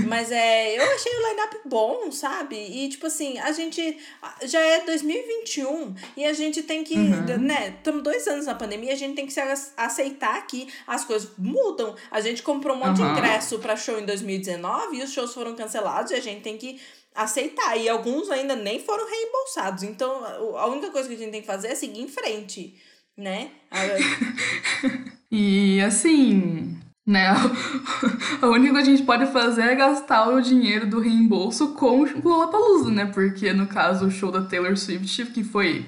[0.07, 2.55] Mas é, eu achei o line-up bom, sabe?
[2.55, 3.95] E, tipo assim, a gente
[4.43, 7.37] já é 2021 e a gente tem que, Uhum.
[7.39, 7.75] né?
[7.77, 11.29] Estamos dois anos na pandemia, a gente tem que se ac- aceitar que as coisas
[11.37, 11.95] mudam.
[12.09, 13.11] A gente comprou um monte de Uhum.
[13.11, 16.81] ingresso pra show em 2019 e os shows foram cancelados e a gente tem que
[17.15, 17.77] aceitar.
[17.77, 19.83] E alguns ainda nem foram reembolsados.
[19.83, 20.23] Então,
[20.57, 22.75] a- única coisa que a gente tem que fazer é seguir em frente,
[23.17, 23.51] né?
[25.31, 27.27] E assim, né?
[28.41, 32.01] A única coisa que a gente pode fazer é gastar o dinheiro do reembolso com
[32.03, 33.05] o Lollapalooza, né?
[33.13, 35.85] Porque no caso o show da Taylor Swift, que foi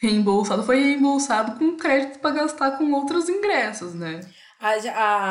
[0.00, 4.20] reembolsado, foi reembolsado com crédito pra gastar com outros ingressos, né?
[4.58, 4.70] a-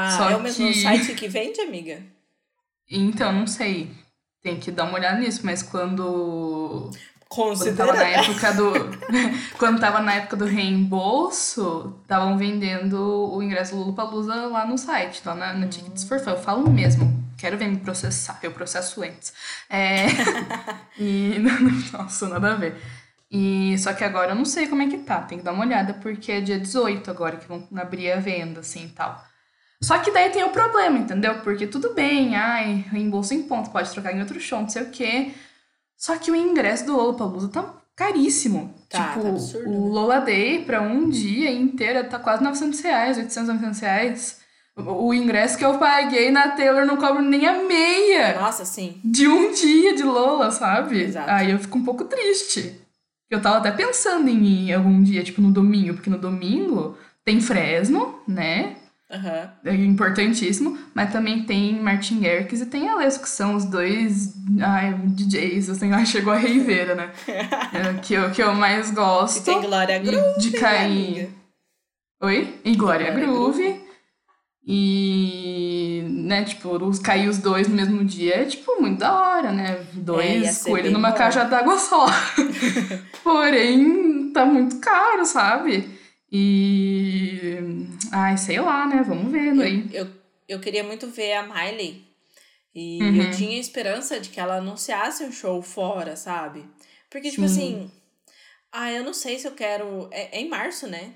[0.06, 2.04] a- Só é o mesmo que- site que vende, amiga?
[2.90, 3.90] Então, não sei.
[4.46, 6.92] Tem que dar uma olhada nisso, mas quando
[7.28, 8.22] Quando tava na Considera.
[8.22, 8.74] época do.
[9.58, 15.24] quando tava na época do reembolso, estavam vendendo o ingresso Lula Palusa lá no site,
[15.26, 16.30] lá na, na Tickets for Fun.
[16.30, 17.26] Eu falo mesmo.
[17.36, 18.38] Quero ver me processar.
[18.44, 19.34] Eu processo antes.
[19.68, 20.06] É.
[21.00, 21.40] e.
[21.92, 22.80] Nossa, nada a ver.
[23.32, 25.22] E só que agora eu não sei como é que tá.
[25.22, 28.60] Tem que dar uma olhada, porque é dia 18 agora que vão abrir a venda,
[28.60, 29.26] assim e tal.
[29.82, 31.36] Só que daí tem o problema, entendeu?
[31.42, 34.90] Porque tudo bem, ai, reembolso em ponto, pode trocar em outro show, não sei o
[34.90, 35.32] quê.
[35.98, 38.74] Só que o ingresso do Lollapalooza tá caríssimo.
[38.90, 39.90] Tá, tipo, tá absurdo, o né?
[39.90, 44.46] Lola Day pra um dia inteiro tá quase 900 reais, 800, 900 reais.
[44.78, 49.00] O, ingresso que eu paguei na Taylor não cobra nem a meia Nossa, sim.
[49.06, 51.02] de um dia de Lola, sabe?
[51.02, 51.32] Exato.
[51.32, 52.78] Aí eu fico um pouco triste.
[53.30, 57.40] Eu tava até pensando em ir algum dia, tipo no domingo, porque no domingo tem
[57.40, 58.76] Fresno, né?
[59.15, 59.49] Aham.
[59.63, 64.93] É importantíssimo, mas também tem Martin Garrix e tem Alesso, que são os dois ai,
[64.93, 67.12] DJs, assim, ai, chegou a reiveira, né?
[67.73, 69.39] É, que, eu, que eu mais gosto.
[69.39, 71.30] E tem Glória Groove, de né, cair.
[72.21, 72.60] Oi?
[72.63, 73.86] E Glória, Glória Groove.
[74.67, 79.51] E, né, tipo, os, cair os dois no mesmo dia é, tipo, muito da hora,
[79.51, 79.73] né?
[79.73, 81.17] É, Dois ser coelhos bem numa bom.
[81.17, 82.06] caixa d'água só.
[83.23, 85.95] Porém, tá muito caro, sabe?
[86.36, 87.58] E.
[88.12, 89.02] Ai, sei lá, né?
[89.04, 89.88] Vamos vendo aí.
[89.93, 90.12] Eu, eu,
[90.50, 92.06] eu queria muito ver a Miley.
[92.74, 93.15] E Uhum.
[93.15, 96.65] eu tinha esperança de que ela anunciasse um show fora, sabe?
[97.10, 97.86] Porque, tipo Sim.
[97.86, 97.91] assim.
[98.71, 100.10] Ah, eu não sei se eu quero.
[100.12, 101.13] É, é em março, né?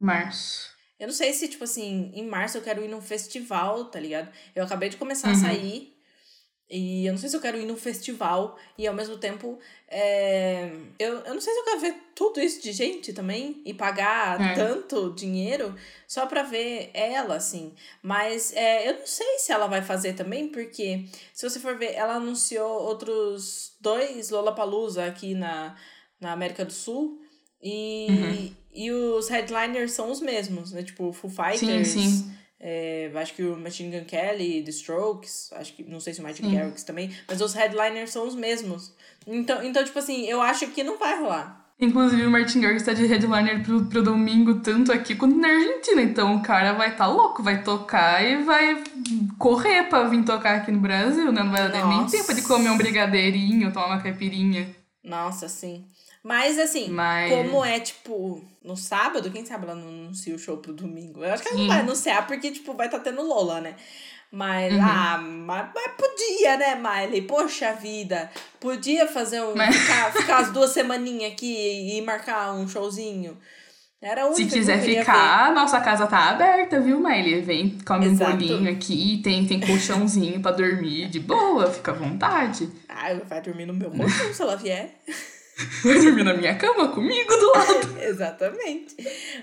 [0.00, 0.68] Março.
[1.00, 4.30] Eu não sei se, tipo assim, em março eu quero ir num festival, tá ligado?
[4.54, 5.32] Eu acabei de começar Uhum.
[5.32, 5.94] a sair.
[6.70, 9.58] E eu não sei se eu quero ir num festival e ao mesmo tempo.
[9.88, 13.72] é, Eu, eu não sei se eu quero ver tudo isso de gente também e
[13.72, 14.54] pagar É.
[14.54, 15.74] tanto dinheiro
[16.06, 17.74] só pra ver ela, assim.
[18.02, 21.94] Mas é, eu não sei se ela vai fazer também, porque se você for ver,
[21.94, 25.74] ela anunciou outros dois Lollapalooza aqui na,
[26.20, 27.18] na América do Sul.
[27.62, 28.56] E, Uhum.
[28.72, 30.82] e os headliners são os mesmos, né?
[30.82, 31.88] Tipo, Foo Sim, Fighters.
[31.88, 32.30] sim.
[32.60, 36.22] É, acho que o Machine Gun Kelly, The Strokes, acho que, não sei se o
[36.22, 36.54] Martin Sim.
[36.54, 38.92] Garrix também, mas os headliners são os mesmos.
[39.26, 41.58] Então, então, tipo assim, eu acho que não vai rolar.
[41.80, 46.02] Inclusive, o Martin Garrix tá de headliner pro, pro domingo, tanto aqui quanto na Argentina.
[46.02, 48.82] Então, o cara vai tá louco, vai tocar e vai
[49.38, 51.40] correr pra vir tocar aqui no Brasil, né?
[51.40, 54.68] Não vai ter nem tempo de comer um brigadeirinho, tomar uma caipirinha.
[55.04, 55.84] Nossa, sim.
[56.28, 57.32] Mas assim, Mas...
[57.32, 61.24] como é, tipo, no sábado, quem sabe ela não anuncia o show pro domingo?
[61.24, 63.74] Eu acho que ela não vai anunciar porque, tipo, vai estar tendo Lola, né?
[64.30, 64.80] Mas, Uhum.
[64.82, 67.22] ah, mas, mas podia, né, Miley?
[67.22, 68.30] Poxa vida.
[68.60, 69.54] Podia fazer um.
[69.56, 73.38] Mas- Ficar, ficar as duas semaninhas aqui e marcar um showzinho.
[74.02, 77.40] Era única Se quiser ficar, nossa casa tá aberta, viu, Miley?
[77.40, 78.32] Vem, come Exato.
[78.32, 82.66] um bolinho aqui, tem, tem colchãozinho pra dormir de boa, fica à vontade.
[82.66, 82.72] ver.
[82.86, 84.90] Ah, vai dormir no meu colchão se ela vier.
[85.84, 87.98] Vai dormir na minha cama comigo do lado.
[88.02, 88.94] Exatamente.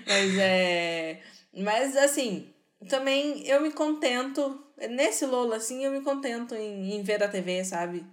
[0.06, 1.20] Mas é.
[1.54, 2.48] Mas assim,
[2.88, 4.62] também eu me contento.
[4.90, 8.04] Nesse Lola, assim, eu me contento em, em ver a TV, sabe?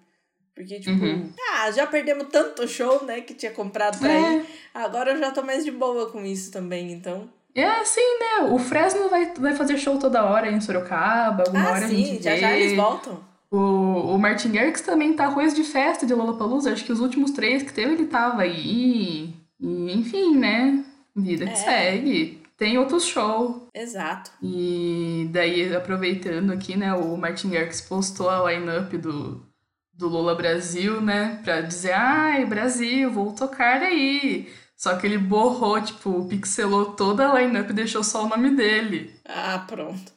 [0.56, 1.34] Porque, tipo, Uhum.
[1.56, 4.34] ah, já perdemos tanto show, né, que tinha comprado pra É.
[4.36, 4.46] ir.
[4.74, 7.30] Agora eu já tô mais de boa com isso também, então.
[7.56, 8.50] É assim, né?
[8.52, 12.06] O Fresno vai, vai fazer show toda hora em Sorocaba, alguma ah, hora a sim,
[12.06, 12.40] gente já vê.
[12.40, 13.24] já eles voltam.
[13.56, 16.74] O, o Martin Garrix também tá arroz de festa de Lollapalooza.
[16.74, 19.32] Acho que os últimos três que teve ele tava aí.
[19.60, 20.84] E, enfim, né?
[21.16, 21.56] Vida que É.
[21.56, 22.42] segue.
[22.58, 23.62] Tem outros shows.
[23.72, 24.32] Exato.
[24.42, 26.96] E daí, aproveitando aqui, né?
[26.96, 29.46] O Martin Garrix postou a line-up do,
[29.94, 31.40] do Lola Brasil, né?
[31.44, 34.48] Pra dizer, ai, Brasil, vou tocar aí.
[34.76, 39.14] Só que ele borrou, tipo, pixelou toda a line-up e deixou só o nome dele.
[39.26, 40.12] Ah, pronto.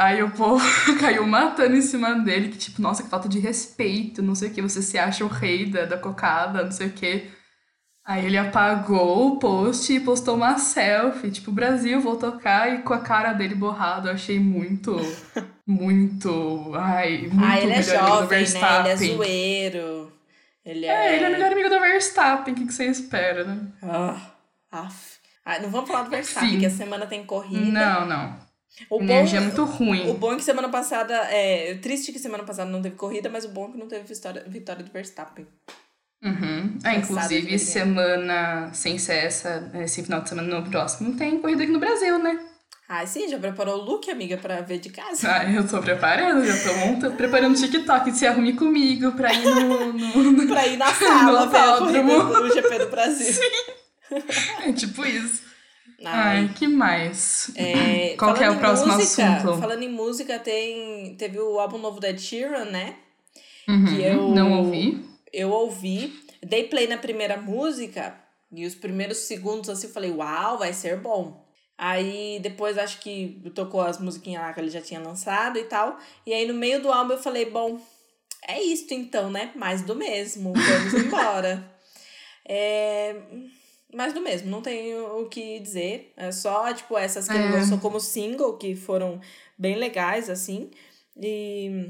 [0.00, 0.64] Aí o povo
[0.98, 4.50] caiu matando em cima dele, que tipo, nossa, que falta de respeito, não sei o
[4.54, 7.30] que, você se acha o rei da, da cocada, não sei o que.
[8.02, 12.94] Aí ele apagou o post e postou uma selfie, tipo, Brasil, vou tocar, e com
[12.94, 14.96] a cara dele borrado, eu achei muito,
[15.68, 18.80] muito, ai, muito ah, ele é jovem, né?
[18.80, 20.12] Ele é zoeiro.
[20.64, 20.88] Ele é.
[20.88, 23.66] É, ele é melhor amigo do Verstappen, o que, que você espera, né?
[23.82, 24.32] Ah,
[24.72, 25.20] af.
[25.44, 26.60] Ah, não vamos falar do Verstappen, Enfim.
[26.60, 27.70] que a semana tem corrida.
[27.70, 28.49] Não, não.
[28.88, 30.08] O bom, Energia é muito ruim.
[30.10, 31.14] o bom é que semana passada.
[31.14, 34.04] É triste que semana passada não teve corrida, mas o bom é que não teve
[34.04, 35.46] vitória, vitória do Verstappen.
[36.22, 36.78] Uhum.
[36.84, 41.62] É, de inclusive, semana, sem ser essa, esse final de semana no próximo, tem corrida
[41.62, 42.38] aqui no Brasil, né?
[42.88, 45.32] Ah, sim, já preparou o look, amiga, pra ver de casa?
[45.32, 49.32] Ah, eu tô preparando, já tô montando, preparando o TikTok de se arrume comigo pra
[49.32, 49.92] ir no.
[49.92, 52.02] no, no- pra ir na sala No ver a corrida
[52.40, 53.42] do GP do Brasil.
[54.66, 55.42] É tipo isso.
[56.04, 56.38] Ai.
[56.38, 57.50] Ai, que mais?
[57.54, 59.58] É, Qual que é o próximo música, assunto?
[59.60, 62.96] Falando em música, tem, teve o álbum novo da Ed Sheeran, né?
[63.68, 65.04] Uhum, que eu- Não ouvi.
[65.32, 68.18] Eu ouvi, dei play na primeira música
[68.50, 71.46] e os primeiros segundos assim eu falei, uau, vai ser bom.
[71.78, 75.98] Aí depois acho que tocou as musiquinhas lá que ele já tinha lançado e tal.
[76.26, 77.80] E aí no meio do álbum eu falei, bom,
[78.46, 79.52] é isto então, né?
[79.54, 81.62] Mais do mesmo, vamos embora.
[82.52, 83.14] É.
[83.94, 86.12] Mais do mesmo, não tenho o que dizer.
[86.16, 87.50] É só, tipo, essas que ele É.
[87.50, 89.20] lançou como single, que foram
[89.58, 90.70] bem legais, assim.
[91.20, 91.88] E.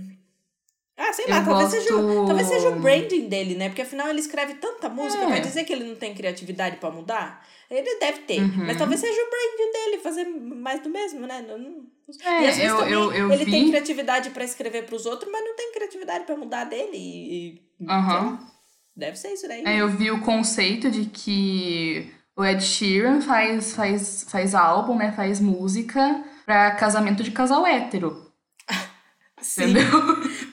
[0.97, 3.69] Ah, sei lá, Eu talvez, gosto- seja, o- talvez seja o branding dele, né?
[3.71, 5.27] Porque afinal ele escreve tanta música, É.
[5.29, 7.47] vai dizer que ele não tem criatividade pra mudar?
[7.71, 8.67] Ele deve ter, Uhum.
[8.67, 11.43] mas talvez seja o branding dele, fazer mais do mesmo, né?
[11.49, 13.71] Não- não- e às É, vezes eu, também eu, eu ele tem vi.
[13.71, 16.97] criatividade pra escrever pros outros, mas não tem criatividade pra mudar dele.
[16.97, 18.35] E, e- Aham.
[18.35, 18.49] então,
[18.97, 19.65] deve ser isso daí.
[19.65, 25.13] É, eu vi o conceito de que o Ed Sheeran faz, faz, faz álbum, né?
[25.13, 28.31] Faz música pra casamento de casal hétero.
[29.43, 29.91] Sim, Entendeu?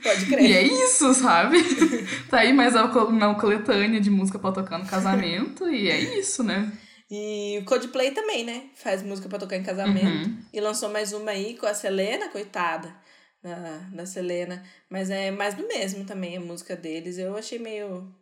[0.02, 0.56] pode E crer.
[0.56, 1.58] é isso, sabe?
[2.30, 6.00] tá aí mais uma co- uma coletânea de música pra tocar no casamento, e é
[6.20, 6.72] isso, né?
[7.12, 8.64] E o Coldplay também, né?
[8.76, 10.28] Faz música pra tocar em casamento.
[10.30, 10.38] Uhum.
[10.54, 12.94] E lançou mais uma aí com a Selena, coitada.
[13.42, 14.64] Da, da Selena.
[14.90, 17.18] Mas é mais do mesmo também a música deles.
[17.18, 18.14] Eu achei meio.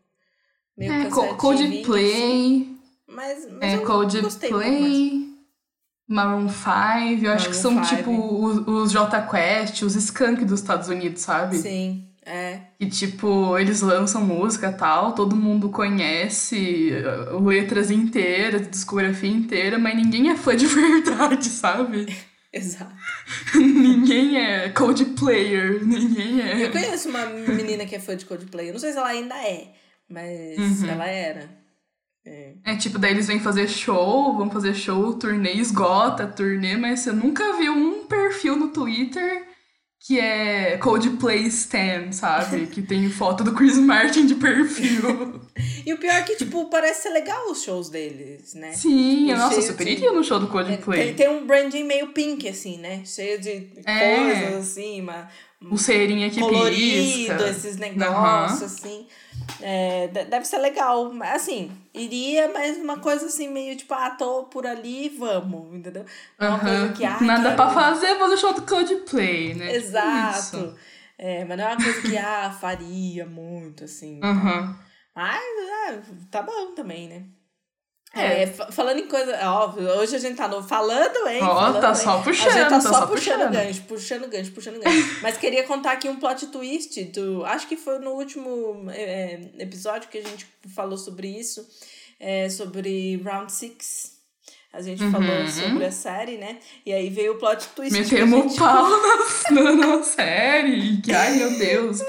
[0.77, 1.57] Meio É, cansativinho, Co- assim.
[1.83, 3.81] Coldplay, Mas, mas é, eu.
[3.85, 5.25] Coldplay,
[6.07, 7.97] Maroon 5, eu acho que são Maroon five.
[8.03, 11.57] tipo os, os J Quest, os Skunk dos Estados Unidos, sabe?
[11.57, 12.59] Sim, é.
[12.79, 16.91] E tipo, eles lançam música e tal, todo mundo conhece
[17.33, 22.05] uh, letras inteiras, discografia inteira, mas ninguém é fã de verdade, sabe?
[22.53, 22.93] Exato.
[23.55, 26.69] ninguém é Coldplayer, ninguém Eu é.
[26.69, 28.69] conheço uma menina que é fã de Coldplay.
[28.69, 29.73] Eu não sei se ela ainda é,
[30.09, 30.89] mas Uhum.
[30.89, 31.49] ela era.
[32.25, 32.53] É.
[32.65, 37.11] É tipo, daí eles vêm fazer show, vão fazer show, turnê, esgota, turnê, mas você
[37.11, 39.45] nunca viu um perfil no Twitter
[40.07, 42.67] que é Coldplay Stan, sabe?
[42.67, 45.41] que tem foto do Chris Martin de perfil.
[45.85, 48.73] E o pior é que, tipo, parece ser legal os shows deles, né?
[48.73, 51.05] Sim, Tipo, nossa, super iria no show do É, Coldplay.
[51.05, 53.03] Tem, tem um branding meio pink, assim, né?
[53.05, 54.15] Cheio de É.
[54.15, 57.49] coisas, assim, uma, Pulseirinha que colorido, pisca.
[57.49, 59.07] esses negócios, assim.
[59.61, 61.11] É, de- deve ser legal.
[61.21, 66.05] Assim, iria, mas uma coisa assim, meio tipo, ah, tô por ali, vamos, entendeu?
[66.39, 66.59] Uma Aham.
[66.59, 69.65] coisa que, ah, Nada quero- pra fazer, vou show do Coldplay, né?
[69.67, 70.75] Tipo Exato.
[71.17, 74.19] É, mas não é uma coisa que, ah, faria muito, assim.
[74.21, 74.77] Aham.
[75.15, 75.41] Mas,
[75.87, 77.23] ah, tá bom também, né?
[78.15, 78.43] É.
[78.43, 79.37] É, fa- falando em coisa.
[79.43, 81.39] Ó, hoje a gente tá no falando, hein?
[81.43, 81.95] Ó, falando, tá hein?
[81.95, 83.51] só A puxando, gente tá tá só, só puxando puxando.
[83.53, 85.19] gancho, puxando gancho, puxando gancho.
[85.21, 87.43] Mas queria contar aqui um plot twist do.
[87.45, 91.67] Acho que foi no último é, episódio que a gente falou sobre isso.
[92.19, 94.13] é, sobre Round Six.
[94.71, 95.11] A gente Uhum.
[95.11, 96.57] falou sobre a série, né?
[96.85, 97.95] E aí veio o plot twist.
[97.95, 98.89] a Metemos gente- o pau
[99.51, 100.97] na, na, série.
[101.01, 102.01] Que, ai, meu Deus.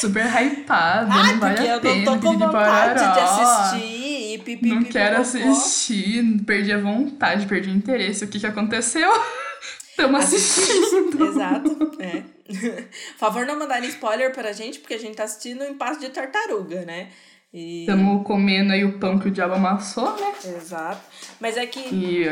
[0.00, 1.06] Super hypada.
[1.12, 1.94] Ai, não vale porque a eu pena.
[2.10, 4.03] não tô com vontade de assistir
[4.34, 6.44] e pipi, Não pipi, quero assistir.
[6.44, 8.24] Perdi a vontade, perdi o interesse.
[8.24, 9.10] O que que aconteceu?
[9.90, 11.26] Estamos assistindo.
[11.26, 12.22] Exato, é.
[13.16, 16.84] Favor não mandarem spoiler pra gente, porque a gente tá assistindo em passo de tartaruga,
[16.84, 17.10] né?
[17.52, 18.24] Estamos e...
[18.24, 20.32] comendo aí o pão que o diabo amassou, né?
[20.44, 21.00] Exato.
[21.40, 21.80] Mas é que.
[21.80, 22.24] E...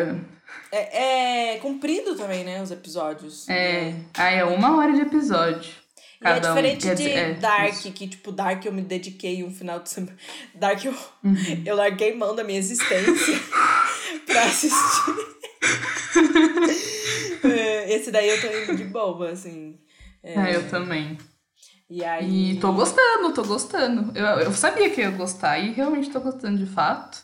[0.73, 2.61] É, é comprido também, né?
[2.61, 3.49] Os episódios.
[3.49, 3.93] É.
[3.93, 4.05] Né?
[4.15, 5.82] Ah, é uma hora de episódio.
[6.25, 6.95] E é diferente um.
[6.95, 10.17] de é, Dark, que, tipo, Dark eu me dediquei um final de semana.
[10.55, 10.93] Dark eu,
[11.25, 11.63] uhum.
[11.65, 13.41] eu larguei mão da minha existência
[14.27, 15.33] pra assistir.
[17.45, 19.77] É, esse daí eu tô indo de boa, assim.
[20.23, 21.19] É, ah, eu também.
[21.91, 22.53] E aí.
[22.53, 24.17] E tô gostando, tô gostando.
[24.17, 27.23] Eu, eu sabia que ia gostar e realmente tô gostando de fato.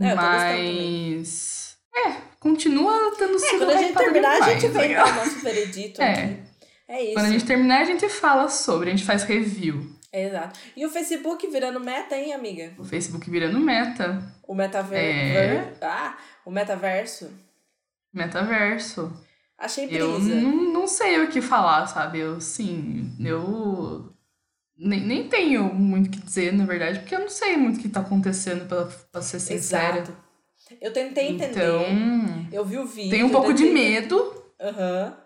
[0.00, 1.76] É, mas.
[1.94, 3.54] É, continua tendo sido.
[3.54, 6.12] É, quando a gente terminar, a gente vem dar o nosso veredito é.
[6.12, 6.43] aqui.
[6.88, 7.14] É isso.
[7.14, 9.94] Quando a gente terminar, a gente fala sobre, a gente faz review.
[10.12, 10.60] Exato.
[10.76, 12.72] E o Facebook virando meta, hein, amiga?
[12.78, 14.22] O Facebook virando meta.
[14.46, 14.98] O metaverso.
[15.02, 15.74] É...
[15.82, 17.30] Ah, o metaverso.
[18.12, 19.12] Metaverso.
[19.58, 20.04] Achei brisa.
[20.04, 20.20] Eu
[20.52, 22.20] não, sei o que falar, sabe?
[22.20, 24.12] Eu, sim, eu
[24.76, 27.82] nem, nem tenho muito o que dizer, na verdade, porque eu não sei muito o
[27.82, 29.98] que tá acontecendo, pra, pra ser sincera.
[29.98, 30.16] Exato.
[30.80, 31.50] Eu tentei entender.
[31.50, 33.10] Então, eu vi o vídeo.
[33.10, 34.44] Tenho um pouco de medo.
[34.60, 35.06] Aham.
[35.06, 35.23] Uhum.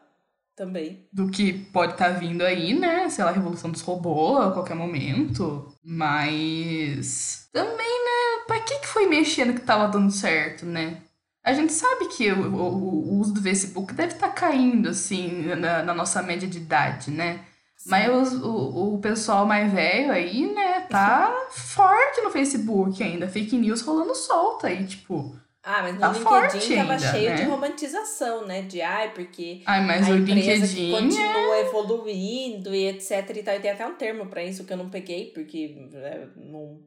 [0.59, 1.07] Também.
[1.13, 3.09] Do que pode estar tá vindo aí, né?
[3.09, 5.73] Sei lá, a revolução dos robôs a qualquer momento.
[5.85, 7.49] Mas.
[7.53, 8.45] Também, né?
[8.45, 11.01] Pra que, que foi mexendo que tava dando certo, né?
[11.45, 15.45] A gente sabe que o, o, o uso do Facebook deve estar tá caindo, assim,
[15.55, 17.45] na, na, nossa média de idade, né?
[17.77, 17.91] Sim.
[17.91, 23.29] Mas o, o pessoal mais velho aí, né, tá forte no Facebook ainda.
[23.29, 25.37] Fake news rolando solta aí, tipo.
[25.71, 27.37] Ah, mas no tá LinkedIn tava ainda, cheio né?
[27.37, 28.63] de romantização, né?
[28.63, 31.61] De ai, porque ai, mas a o empresa LinkedIn continua é...
[31.61, 33.55] evoluindo e etc e tal.
[33.55, 36.81] E tem até um termo pra isso que eu não peguei, porque é, não,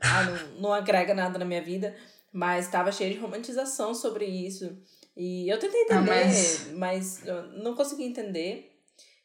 [0.00, 1.94] ah, não, não agrega nada na minha vida.
[2.32, 4.76] Mas estava cheio de romantização sobre isso.
[5.16, 6.70] E eu tentei entender, ah, mas...
[6.74, 7.22] mas
[7.62, 8.76] não consegui entender.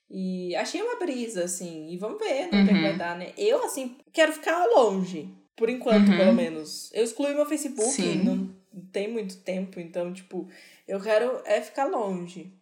[0.08, 1.90] E achei uma brisa, assim.
[1.90, 2.68] E vamos ver no uhum.
[2.68, 3.34] que vai dar, né?
[3.36, 5.41] Eu, assim, quero ficar longe.
[5.56, 6.18] Por enquanto, uhum.
[6.18, 6.92] pelo menos.
[6.94, 8.24] Eu excluí meu Facebook, Sim.
[8.24, 8.56] não
[8.92, 9.80] tem muito tempo.
[9.80, 10.48] Então, tipo,
[10.88, 12.54] eu quero é ficar longe.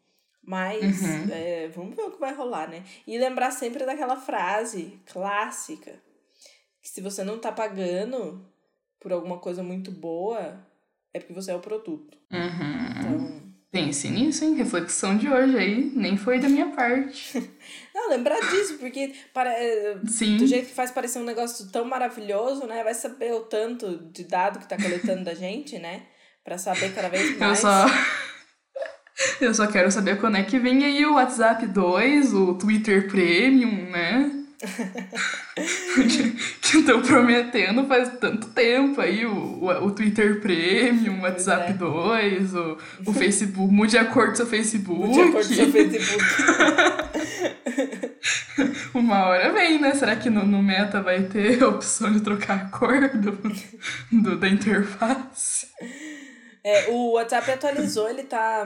[0.42, 1.28] Mas uhum.
[1.32, 2.84] é, vamos ver o que vai rolar, né?
[3.06, 6.02] E lembrar sempre daquela frase clássica.
[6.82, 8.44] Que se você não tá pagando,
[9.00, 10.60] por alguma coisa muito boa,
[11.14, 12.18] é porque você é o produto.
[12.32, 12.90] Uhum.
[12.98, 13.49] Então.
[13.72, 14.56] Pense nisso, hein?
[14.56, 17.38] Reflexão de hoje aí, nem foi da minha parte.
[17.94, 20.38] Não, lembrar disso, porque para, é, Sim.
[20.38, 22.84] do jeito que faz parecer um negócio tão maravilhoso, né?
[22.84, 26.04] Vai saber o tanto de dado que tá coletando da gente, né?
[26.44, 27.64] Pra saber cada vez mais.
[27.64, 27.86] Eu só.
[29.42, 33.92] Eu só quero saber quando é que vem aí o WhatsApp 2, o Twitter Premium,
[33.92, 34.32] né?
[36.72, 41.74] que estão prometendo faz tanto tempo aí o, o, o Twitter Premium, o WhatsApp é.
[41.74, 42.78] 2, o,
[43.08, 43.74] o Facebook.
[43.74, 45.08] Mude a cor do seu Facebook.
[45.08, 46.24] Mude a cor do seu Facebook.
[48.94, 49.94] Uma hora vem, né?
[49.94, 53.32] Será que no, no Meta vai ter a opção de trocar a cor do,
[54.12, 55.68] do, da interface?
[56.64, 58.66] É, o WhatsApp atualizou, ele tá.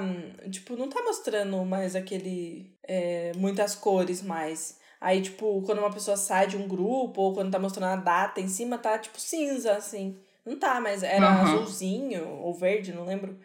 [0.49, 2.71] Tipo, não tá mostrando mais aquele.
[2.87, 4.81] É, muitas cores mais.
[5.03, 8.39] Aí, tipo, quando uma pessoa sai de um grupo, ou quando tá mostrando a data
[8.39, 10.17] em cima, tá, tipo, cinza, assim.
[10.45, 11.41] Não tá, mas era uhum.
[11.41, 13.37] azulzinho ou verde, não lembro.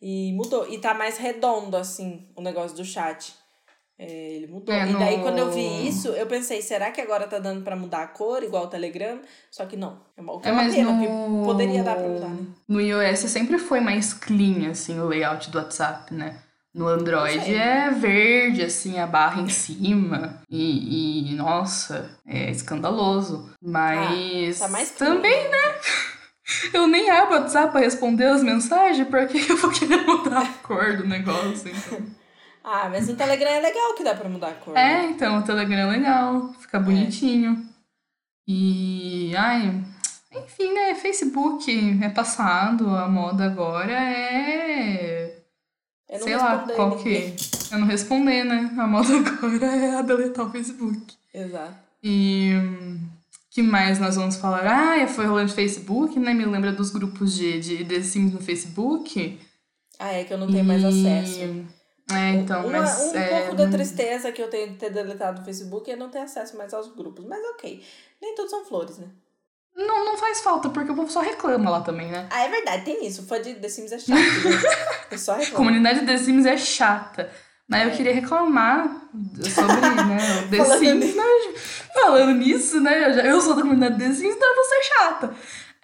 [0.00, 0.70] E mudou.
[0.70, 3.34] E tá mais redondo, assim, o negócio do chat.
[3.98, 4.74] É, ele mudou.
[4.74, 5.22] É, e daí, no...
[5.22, 8.42] quando eu vi isso, eu pensei, será que agora tá dando pra mudar a cor,
[8.42, 9.18] igual o Telegram?
[9.50, 9.98] Só que não.
[10.18, 11.44] É uma, é, é uma pena, no...
[11.46, 12.46] poderia dar pra mudar, né?
[12.68, 16.42] No iOS sempre foi mais clean, assim, o layout do WhatsApp, né?
[16.76, 20.42] No Android é verde, assim, a barra em cima.
[20.50, 23.50] E, e nossa, é escandaloso.
[23.62, 24.60] Mas.
[24.60, 25.74] Ah, tá mais também, né?
[26.74, 30.52] Eu nem abro o WhatsApp pra responder as mensagens, porque eu vou querer mudar a
[30.62, 32.06] cor do negócio, então.
[32.62, 34.76] ah, mas no Telegram é legal que dá pra mudar a cor.
[34.76, 35.06] É, né?
[35.06, 37.52] então, o Telegram é legal, fica bonitinho.
[37.52, 38.52] É.
[38.52, 39.34] E.
[39.34, 39.82] Ai.
[40.30, 40.94] Enfim, né?
[40.94, 45.35] Facebook é passado, a moda agora é
[46.08, 47.34] eu Sei lá, qual que.
[47.72, 48.70] Eu não responder, né?
[48.78, 51.14] A moda agora é a deletar o Facebook.
[51.34, 51.74] Exato.
[52.02, 52.52] E.
[53.50, 54.66] que mais nós vamos falar?
[54.66, 56.32] Ah, foi rolando Facebook, né?
[56.32, 59.38] Me lembra dos grupos de, de The Sims no Facebook.
[59.98, 60.66] Ah, é que eu não tenho e...
[60.66, 61.66] mais acesso.
[62.08, 63.12] É, então, Uma, mas...
[63.12, 63.40] Um é...
[63.40, 66.56] pouco da tristeza que eu tenho de ter deletado o Facebook é não ter acesso
[66.56, 67.24] mais aos grupos.
[67.24, 67.82] Mas ok.
[68.22, 69.08] Nem todos são flores, né?
[69.74, 72.26] Não, não faz falta, porque o povo só reclama lá também, né?
[72.30, 73.26] Ah, é verdade, tem isso.
[73.26, 74.16] Fã de The Sims é chato,
[75.10, 75.56] O só reclama.
[75.56, 77.30] Comunidade de The Sims é chata.
[77.68, 77.86] Mas é.
[77.86, 78.88] eu queria reclamar
[79.42, 81.22] sobre, né, o The Falando Sims, né?
[81.92, 83.08] Falando nisso, né?
[83.08, 85.34] Eu, já, eu sou da comunidade The Sims, então eu vou ser chata.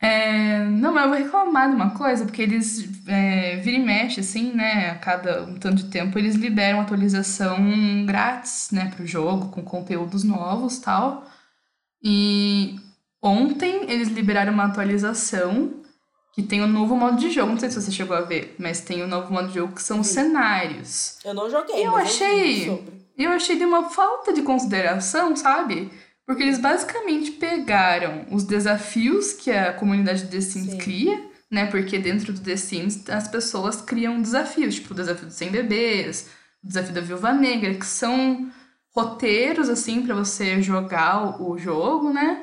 [0.00, 4.20] É, não, mas eu vou reclamar de uma coisa, porque eles é, vira e mexe,
[4.20, 4.90] assim, né?
[4.90, 10.24] A cada um tanto de tempo, eles liberam atualização grátis, né, pro jogo, com conteúdos
[10.24, 11.24] novos tal.
[12.02, 12.80] E
[13.22, 15.81] ontem eles liberaram uma atualização
[16.32, 17.52] que tem um novo modo de jogo.
[17.52, 19.82] Não sei se você chegou a ver, mas tem um novo modo de jogo que
[19.82, 21.18] são os cenários.
[21.24, 22.68] Eu não joguei, E eu mas achei.
[22.68, 22.84] eu.
[23.16, 25.90] Eu achei de uma falta de consideração, sabe?
[26.26, 30.78] Porque eles basicamente pegaram os desafios que a comunidade de The Sims Sim.
[30.78, 31.66] cria, né?
[31.66, 36.30] Porque dentro do The Sims as pessoas criam desafios, tipo o desafio dos 100 bebês,
[36.64, 38.50] o desafio da Viúva Negra, que são
[38.94, 42.42] roteiros, assim, pra você jogar o jogo, né?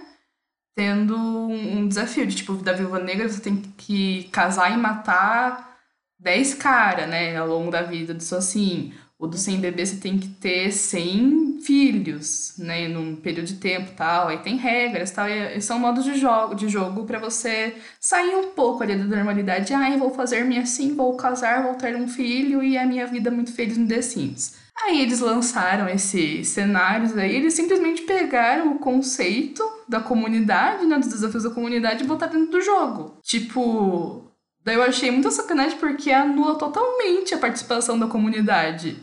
[0.76, 5.78] Tendo um desafio de, tipo, da Viúva Negra você tem que casar e matar
[6.20, 7.36] 10 caras, né?
[7.38, 8.94] Ao longo da vida do assim.
[9.18, 12.88] O do 100 bebê você tem que ter 100 filhos, né?
[12.88, 14.30] Num período de tempo tal.
[14.30, 15.28] Aí tem regras tal.
[15.28, 19.04] E e são modos de jogo, de jogo para você sair um pouco ali da
[19.04, 19.74] normalidade.
[19.74, 23.32] Ai, vou fazer-me assim, vou casar, vou ter um filho e a minha vida é
[23.34, 24.56] muito feliz no The Sims.
[24.84, 31.10] Aí eles lançaram esses cenários aí, eles simplesmente pegaram o conceito da comunidade, né, dos
[31.10, 33.18] desafios da comunidade e botaram dentro do jogo.
[33.22, 34.32] Tipo,
[34.64, 38.98] daí eu achei muita sacanagem porque anula totalmente a participação da comunidade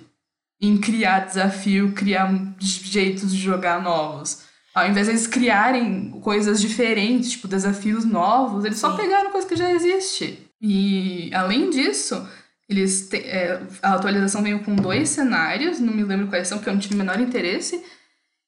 [0.61, 4.45] em criar desafio, criar jeitos de jogar novos.
[4.75, 8.97] Ao invés de eles criarem coisas diferentes, tipo desafios novos, eles só Sim.
[8.97, 10.51] pegaram coisa que já existe.
[10.61, 12.27] E além disso,
[12.69, 16.69] eles te- é, a atualização veio com dois cenários, não me lembro quais são, porque
[16.71, 17.85] eu não tive o menor interesse.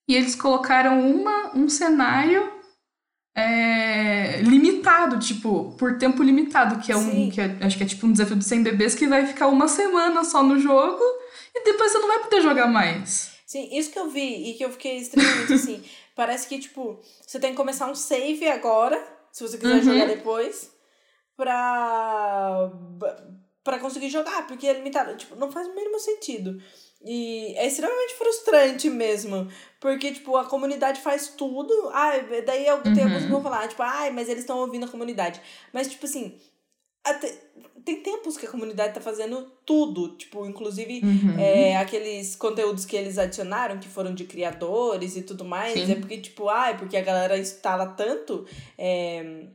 [0.08, 2.50] E eles colocaram uma, um cenário
[3.36, 7.10] é, limitado, tipo, por tempo limitado, que é um.
[7.10, 7.30] Sim.
[7.30, 9.68] Que é- acho que é tipo um desafio dos 100 bebês que vai ficar uma
[9.68, 11.02] semana só no jogo
[11.54, 13.30] e depois você não vai poder jogar mais.
[13.46, 15.82] Sim, isso que eu vi e que eu fiquei extremamente assim.
[16.16, 19.00] Parece que, tipo, você tem que começar um save agora,
[19.30, 19.82] se você quiser Uhum.
[19.82, 20.70] jogar depois,
[21.36, 22.70] pra.
[23.68, 25.14] Pra conseguir jogar, porque é limitado.
[25.16, 26.58] Tipo, não faz o mínimo sentido.
[27.04, 29.46] E é extremamente frustrante mesmo.
[29.78, 31.72] Porque, tipo, a comunidade faz tudo.
[31.92, 33.04] Ai, daí eu tem Uhum.
[33.04, 35.40] alguns que vão falar, tipo, ai, mas eles estão ouvindo a comunidade.
[35.72, 36.38] Mas, tipo assim,
[37.04, 37.28] até,
[37.84, 40.16] tem tempos que a comunidade tá fazendo tudo.
[40.16, 41.38] Tipo, inclusive Uhum.
[41.38, 45.92] é, aqueles conteúdos que eles adicionaram, que foram de criadores e tudo mais, Sim.
[45.92, 48.46] é porque, tipo, ai, porque a galera instala tanto
[48.78, 49.46] é,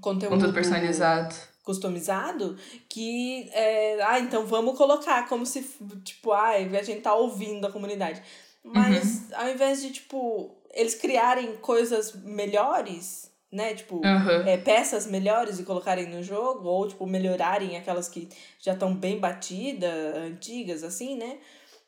[0.00, 1.34] conteúdo, Conteúdo personalizado.
[1.68, 2.56] Customizado
[2.88, 5.62] que, é, ah, então vamos colocar como se,
[6.02, 8.22] tipo, ai, a gente tá ouvindo a comunidade.
[8.64, 14.44] Mas ao invés de, tipo, eles criarem coisas melhores, né, tipo, Aham.
[14.46, 19.18] é, peças melhores e colocarem no jogo, ou, tipo, melhorarem aquelas que já estão bem
[19.18, 21.38] batidas, antigas, assim, né?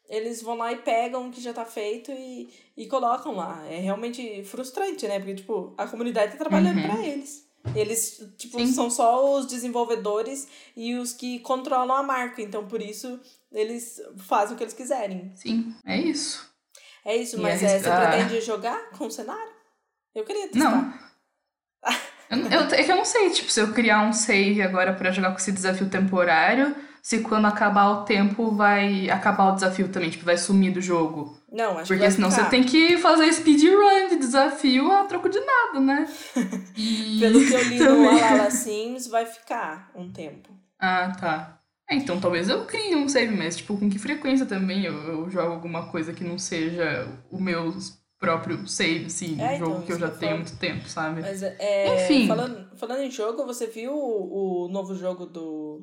[0.08, 3.64] Eles vão lá e pegam o que já tá feito e, e colocam lá.
[3.70, 5.18] É realmente frustrante, né?
[5.20, 6.82] Porque, tipo, a comunidade tá trabalhando Uhum.
[6.82, 7.49] pra eles.
[7.74, 8.66] Eles, tipo, Sim.
[8.72, 12.40] são só os desenvolvedores e os que controlam a marca.
[12.42, 13.20] Então, por isso,
[13.52, 15.30] eles fazem o que eles quiserem.
[15.36, 16.48] Sim, é isso.
[17.04, 19.52] É isso, E mas é, você a- pretende jogar com o cenário?
[20.14, 20.70] Eu queria testar.
[20.70, 20.94] Não.
[22.30, 25.10] Eu, eu- é que eu não sei, tipo, se eu criar um save agora pra
[25.10, 30.10] jogar com esse desafio temporário, se quando acabar o tempo vai acabar o desafio também,
[30.10, 31.36] tipo, vai sumir do jogo.
[31.52, 32.44] Não, acho que Porque vai senão ficar.
[32.44, 36.06] você tem que fazer speedrun de desafio a troco de nada, né?
[37.20, 38.08] Pelo que eu li no.
[38.08, 40.48] Alala Sims, vai ficar um tempo.
[40.78, 41.60] Ah, tá.
[41.88, 45.28] É, então talvez eu crie um save, mas tipo, com que frequência também eu, eu
[45.30, 47.74] jogo alguma coisa que não seja o meu
[48.18, 50.44] próprio save, assim, É, um jogo então, que eu já que tenho falo.
[50.44, 51.20] muito tempo, sabe?
[51.22, 52.04] Mas é.
[52.04, 52.28] Enfim.
[52.28, 55.82] Falando, falando em jogo, você viu o, o novo jogo do.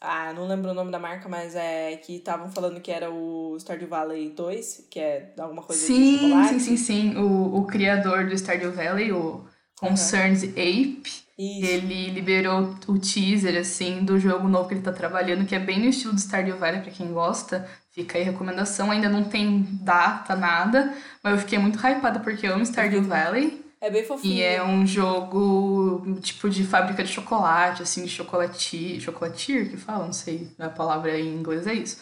[0.00, 3.56] Ah, não lembro o nome da marca, mas é que estavam falando que era o
[3.58, 6.58] Stardew Valley 2, que é alguma coisa de Sim, chocolate.
[6.58, 7.16] sim, sim, sim.
[7.16, 9.44] O, o criador do Stardew Valley, o
[9.76, 11.02] Concerns Ape,
[11.38, 11.66] Isso.
[11.66, 15.78] ele liberou o teaser, assim, do jogo novo que ele tá trabalhando, que é bem
[15.80, 17.68] no estilo do Stardew Valley, pra quem gosta.
[17.92, 18.90] Fica aí a recomendação.
[18.90, 23.59] Ainda não tem data, nada, mas eu fiquei muito hypada porque eu amo Stardew Valley.
[23.80, 24.34] É bem fofinho.
[24.34, 30.04] E é um jogo tipo de fábrica de chocolate, assim, de chocolatier, chocolatier que fala,
[30.06, 31.98] não sei a palavra em inglês é isso.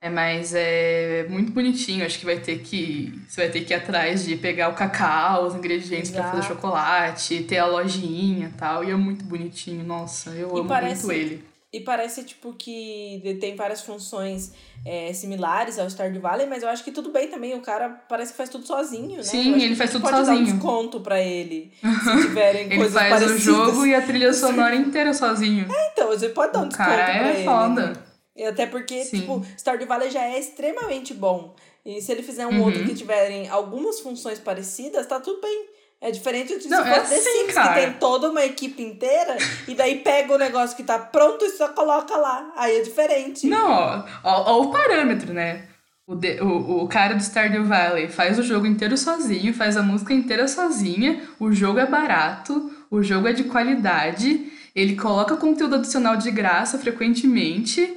[0.00, 3.18] É, mas é muito bonitinho, acho que vai ter que.
[3.26, 7.42] Você vai ter que ir atrás de pegar o cacau, os ingredientes pra fazer chocolate,
[7.44, 8.84] ter a lojinha e tal.
[8.84, 11.44] E é muito bonitinho, nossa, eu E amo parece- muito ele.
[11.76, 14.52] E parece, tipo, que tem várias funções
[14.84, 17.54] é, similares ao Stardew Valley, mas eu acho que tudo bem também.
[17.54, 19.22] O cara parece que faz tudo sozinho, né?
[19.22, 20.52] Sim, ele faz a gente tudo pode dar um sozinho.
[20.54, 23.36] desconto pra ele, se tiverem Ele coisas faz parecidas.
[23.36, 25.66] o jogo e a trilha sonora inteira sozinho.
[25.92, 27.44] Então, você pode dar um O desconto cara pra é ele.
[27.44, 27.86] foda.
[27.88, 27.92] né?
[28.36, 29.20] E até porque, Sim.
[29.20, 31.54] tipo, Stardew Valley já é extremamente bom.
[31.84, 32.62] E se ele fizer um Uhum.
[32.64, 35.66] outro que tiverem algumas funções parecidas, tá tudo bem.
[36.00, 37.74] É diferente de Não, é The assim, Sims, cara.
[37.74, 39.36] que tem toda uma equipe inteira,
[39.66, 42.52] e daí pega o negócio que tá pronto e só coloca lá.
[42.56, 43.46] Aí é diferente.
[43.46, 45.64] Não, ó, ó, ó o parâmetro, né?
[46.06, 49.82] O, de- o, o cara do Stardew Valley faz o jogo inteiro sozinho, faz a
[49.82, 55.76] música inteira sozinha, o jogo é barato, o jogo é de qualidade, ele coloca conteúdo
[55.76, 57.96] adicional de graça frequentemente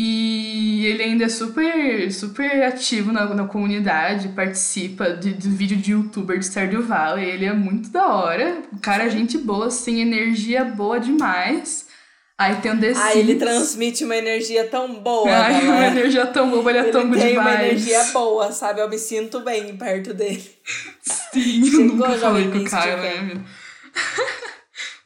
[0.00, 5.90] e ele ainda é super, super ativo na, na comunidade, participa de, de vídeo de
[5.90, 10.00] youtuber de Stardew Valley, ele é muito da hora, o cara é gente boa, assim,
[10.00, 11.88] energia boa demais.
[12.40, 13.38] Aí tem o The Aí ele Sims.
[13.40, 15.86] transmite uma energia tão boa, Ai, uma galera.
[15.98, 18.80] energia tão boa, ele é Ele tão good tem uma energia boa, sabe?
[18.80, 20.48] Eu me sinto bem perto dele.
[21.02, 23.44] Sim, eu nunca falei com o cara, né?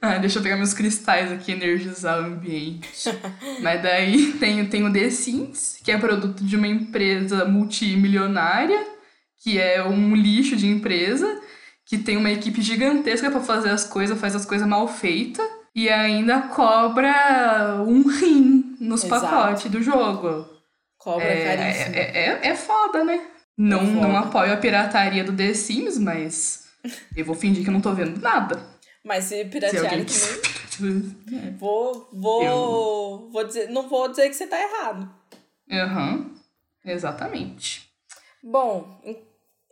[0.03, 3.09] Ah, deixa eu pegar meus cristais aqui e energizar o ambiente.
[3.63, 8.85] Mas daí tem, tem o The Sims, que é produto de uma empresa multimilionária,
[9.43, 11.41] que é um lixo de empresa,
[11.87, 15.89] que tem uma equipe gigantesca pra fazer as coisas, faz as coisas mal feitas, e
[15.89, 19.23] ainda cobra um rim nos Exato.
[19.27, 20.47] pacotes do jogo.
[20.99, 21.95] Cobra É, caríssimo.
[21.97, 23.21] é, é, é foda, né?
[23.57, 24.01] Não, É foda.
[24.09, 26.65] não apoio a pirataria do The Sims, mas
[27.17, 28.61] eu vou fingir que eu não tô vendo nada.
[29.05, 34.47] Mas se Se piratear alguém também, vou, vou, vou dizer, não vou dizer que você
[34.47, 35.13] tá errado.
[35.71, 36.35] Aham,
[36.85, 37.89] exatamente.
[38.43, 39.19] Bom, en-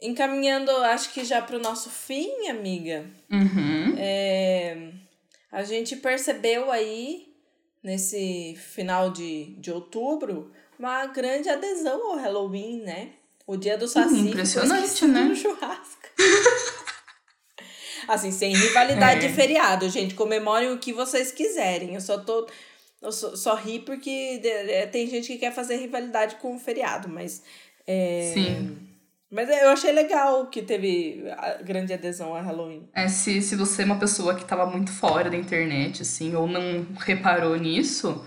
[0.02, 3.04] encaminhando, acho que já pro nosso fim, amiga.
[3.30, 3.94] Uhum.
[3.98, 4.92] É,
[5.52, 7.32] a gente percebeu aí,
[7.82, 13.12] nesse final de, de outubro, uma grande adesão ao Halloween, né?
[13.46, 15.22] O dia do Saci impressionante, né?
[15.24, 16.00] no churrasco.
[18.14, 19.28] assim, sem rivalidade É.
[19.28, 20.14] de feriado, gente.
[20.14, 21.94] Comemorem o que vocês quiserem.
[21.94, 22.46] Eu só tô...
[23.02, 27.08] Eu só, só ri porque é, tem gente que quer fazer rivalidade com o feriado,
[27.08, 27.42] mas...
[27.86, 28.76] é, Sim.
[29.32, 31.22] Mas eu achei legal que teve
[31.64, 32.88] grande adesão a Halloween.
[32.92, 36.48] É, se, se você é uma pessoa que tava muito fora da internet, assim, ou
[36.48, 38.26] não reparou nisso,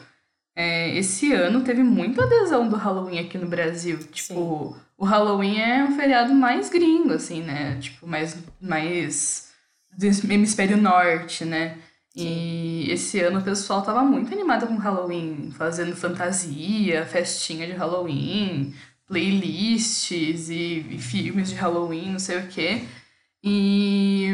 [0.55, 3.99] é, esse ano teve muita adesão do Halloween aqui no Brasil.
[4.13, 7.77] Tipo, o Halloween é um feriado mais gringo, assim, né?
[7.81, 9.51] Tipo, mais, mais
[9.97, 11.77] do hemisfério norte, né?
[12.15, 18.73] E esse ano o pessoal tava muito animado com Halloween, fazendo fantasia, festinha de Halloween,
[19.07, 22.83] playlists e, e filmes de Halloween, não sei o quê.
[23.43, 24.29] E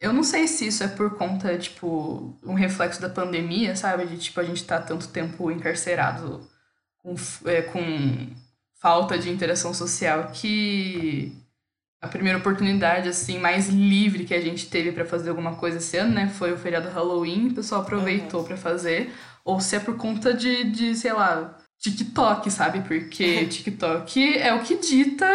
[0.00, 4.06] eu não sei se isso é por conta, tipo, um reflexo da pandemia, sabe?
[4.06, 6.40] De, tipo, a gente tá tanto tempo encarcerado
[6.98, 7.14] com,
[7.46, 8.28] é, com
[8.80, 11.43] falta de interação social que
[12.04, 15.96] a primeira oportunidade, assim, mais livre que a gente teve pra fazer alguma coisa esse
[15.96, 16.28] ano, né?
[16.28, 19.12] Foi o feriado Halloween, o pessoal aproveitou pra fazer.
[19.44, 22.80] Ou se é por conta de, de, sei lá, TikTok, sabe?
[22.80, 25.26] Porque TikTok é o que dita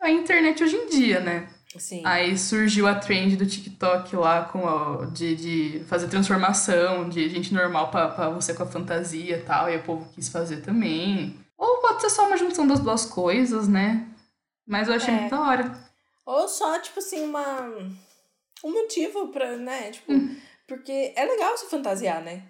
[0.00, 1.46] a internet hoje em dia, né?
[1.76, 2.02] Sim.
[2.04, 7.52] Aí surgiu a trend do TikTok lá com a, de, de fazer transformação de gente
[7.52, 11.36] normal pra, pra você com a fantasia e tal, e o povo quis fazer também.
[11.58, 14.06] Ou pode ser só uma junção das duas coisas, né?
[14.66, 15.16] Mas eu achei É.
[15.18, 15.83] muito da hora.
[16.26, 17.68] Ou só, tipo assim, uma.
[18.64, 19.90] Um motivo pra, né?
[19.90, 20.36] Tipo, Hum.
[20.66, 22.42] porque é legal se fantasiar, né?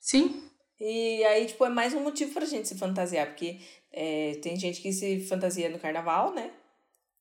[0.00, 0.42] Sim.
[0.80, 3.58] E aí, tipo, é mais um motivo pra gente se fantasiar, porque
[3.92, 6.50] é, tem gente que se fantasia no carnaval, né?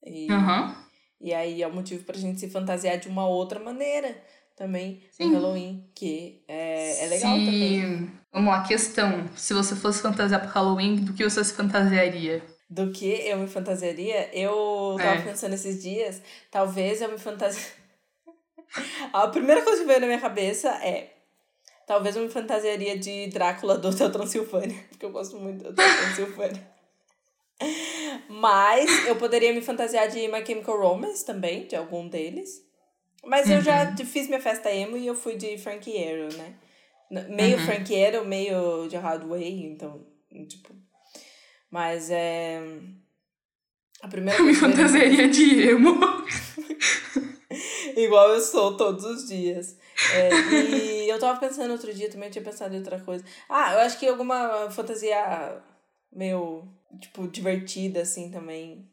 [0.05, 0.78] E, Aham.
[1.20, 4.16] e aí é um motivo pra gente se fantasiar de uma outra maneira
[4.55, 5.26] também Sim.
[5.26, 8.12] no Halloween, que é, é legal Se- também.
[8.32, 9.28] Vamos lá, questão.
[9.36, 12.43] Se você fosse fantasiar pro Halloween, do que você se fantasiaria?
[12.70, 15.24] Do que eu me fantasiaria, eu tava É.
[15.24, 17.72] pensando esses dias, talvez eu me fantasia.
[19.13, 21.13] A primeira coisa que veio na minha cabeça é.
[21.86, 25.86] Talvez eu me fantasiaria de Drácula do Hotel Transilvânia, porque eu gosto muito do Hotel
[25.97, 26.68] Transilvânia.
[28.30, 32.61] Mas eu poderia me fantasiar de My Chemical Romance também, de algum deles.
[33.24, 36.55] Mas eu já fiz minha festa emo e eu fui de Frankiero, né?
[37.30, 37.65] Meio Uhum.
[37.65, 40.05] Frankiero, meio de Hardway, então,
[40.47, 40.76] tipo.
[41.70, 42.61] Mas é.
[44.01, 45.97] A primeira Eu me coisa minha fantasiaria de emo.
[47.95, 49.76] Igual eu sou todos os dias.
[50.13, 53.26] É, e eu tava pensando outro dia também, eu tinha pensado em outra coisa.
[53.49, 55.59] Ah, eu acho que alguma fantasia
[56.11, 56.68] meio,
[56.99, 58.88] tipo, divertida, assim, também.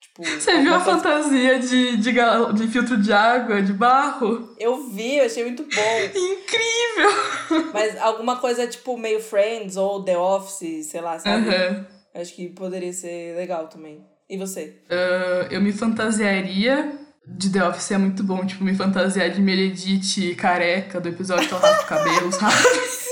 [0.00, 4.54] Tipo, Você viu a fantasia de, de, de filtro de água, de barro?
[4.58, 5.98] Eu vi, eu achei muito bom.
[6.14, 7.70] Incrível!
[7.72, 11.48] Mas alguma coisa, tipo, meio Friends ou The Office, sei lá, sabe?
[11.48, 11.86] Aham.
[12.14, 14.04] Acho que poderia ser legal também.
[14.28, 14.82] E você?
[14.90, 16.92] Ah, eu me fantasiaria.
[17.30, 21.54] De The Office é muito bom, tipo, me fantasiar de Meredith careca do episódio que
[21.54, 22.54] ela o cabelo, sabe?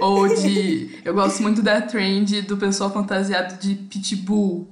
[0.00, 1.00] Ou de.
[1.04, 4.68] Eu gosto muito da trend do pessoal fantasiado de Pitbull.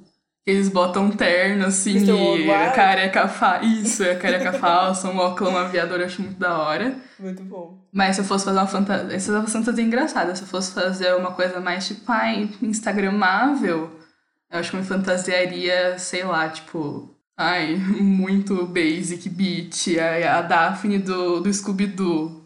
[0.49, 2.75] Eles botam terno, assim, e Worldwide?
[2.75, 3.67] careca falsa.
[3.67, 6.97] Isso, é careca falsa, um óculos aviador, eu acho muito da hora.
[7.21, 7.77] Muito bom.
[7.93, 9.15] Mas se eu fosse fazer uma fantasia.
[9.15, 10.35] Essa é uma fantasia engraçada.
[10.35, 13.91] Se eu fosse fazer uma coisa mais tipo, ai, Instagramável,
[14.51, 17.15] eu acho que eu me fantasiaria, sei lá, tipo.
[17.37, 19.99] Ai, muito basic beat.
[19.99, 22.38] A, a Daphne do, do Scooby-Doo.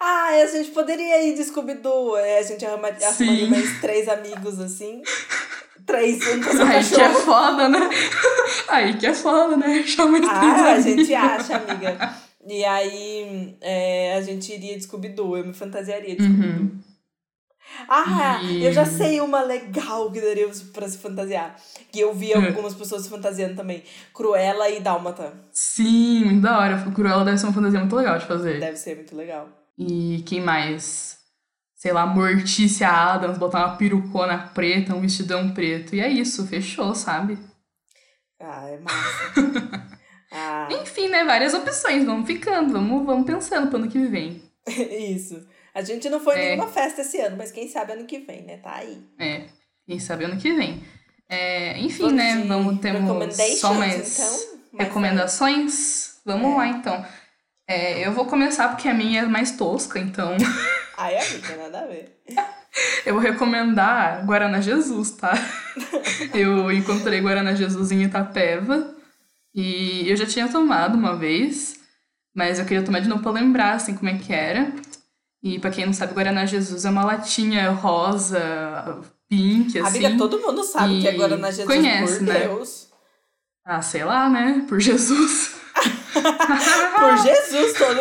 [0.00, 2.16] Ah, a gente poderia ir de Scooby-Doo.
[2.16, 5.02] é, A gente arruma- arrumaria mais três amigos, assim.
[5.86, 7.78] Três, um seu Aí que é foda, né?
[8.68, 9.82] Aí que é foda, né?
[9.84, 10.84] Chama Ah, três a amigos.
[10.84, 12.14] gente acha, amiga.
[12.46, 15.36] E aí, é, a gente iria de Scooby-Doo.
[15.38, 16.60] Eu me fantasiaria de Scooby-Doo.
[16.60, 16.78] Uhum.
[17.88, 21.56] Ah, E- eu já sei uma legal que daria pra se fantasiar.
[21.92, 22.46] Que eu vi Hum.
[22.46, 23.82] algumas pessoas se fantasiando também.
[24.14, 25.32] Cruella e Dálmata.
[25.52, 26.90] Sim, muito da hora.
[26.94, 28.58] Cruella deve ser uma fantasia muito legal de fazer.
[28.60, 29.48] Deve ser muito legal.
[29.78, 31.18] E quem mais?
[31.76, 35.94] Sei lá, Mortícia Adams, botar uma perucona preta, um vestidão preto.
[35.94, 37.38] E é isso, fechou, sabe?
[38.40, 39.32] Ah, é massa.
[40.32, 41.24] ah, Enfim, né?
[41.24, 42.04] Várias opções.
[42.04, 44.42] Vamos ficando, vamos, vamos pensando pro ano que vem.
[44.66, 45.46] isso.
[45.74, 46.44] A gente não foi em É.
[46.50, 48.56] nenhuma festa esse ano, mas quem sabe ano que vem, né?
[48.56, 49.00] Tá aí.
[49.18, 49.46] É,
[49.86, 50.82] quem sabe ano que vem.
[51.28, 52.44] É, enfim, Vamos né?
[52.48, 54.58] Vamos ter só mais então?
[54.80, 56.20] Recomendações.
[56.24, 56.56] Vamos É.
[56.56, 57.06] lá, então.
[57.68, 60.34] É, eu vou começar porque a minha é mais tosca, então
[60.96, 62.18] Ai, amiga, nada a ver.
[63.04, 65.34] eu vou recomendar Guaraná Jesus, tá?
[66.32, 68.94] eu encontrei Guaraná Jesus em Itapeva
[69.54, 71.78] e eu já tinha tomado uma vez,
[72.34, 74.72] mas eu queria tomar de novo pra lembrar, assim, como é que era.
[75.42, 78.40] E pra quem não sabe, Guaraná Jesus é uma latinha rosa,
[79.28, 80.06] pink, assim.
[80.06, 82.40] Amiga, todo mundo sabe E que agora na Jesus, conhece, por né?
[82.40, 82.88] Deus.
[83.64, 84.64] Ah, sei lá, né?
[84.68, 85.57] Por Jesus.
[86.98, 88.00] Por Jesus, todo.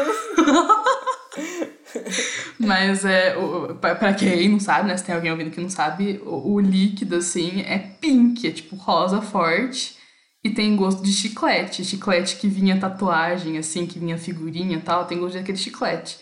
[2.59, 3.35] Mas é,
[3.79, 4.97] pra quem não sabe, né?
[4.97, 8.75] Se tem alguém ouvindo que não sabe, o, o líquido, assim, é pink, é tipo
[8.75, 9.95] rosa forte.
[10.43, 11.83] E tem gosto de chiclete.
[11.83, 16.19] Chiclete que vinha tatuagem, assim, que vinha figurinha e tal, tem gosto daquele chiclete.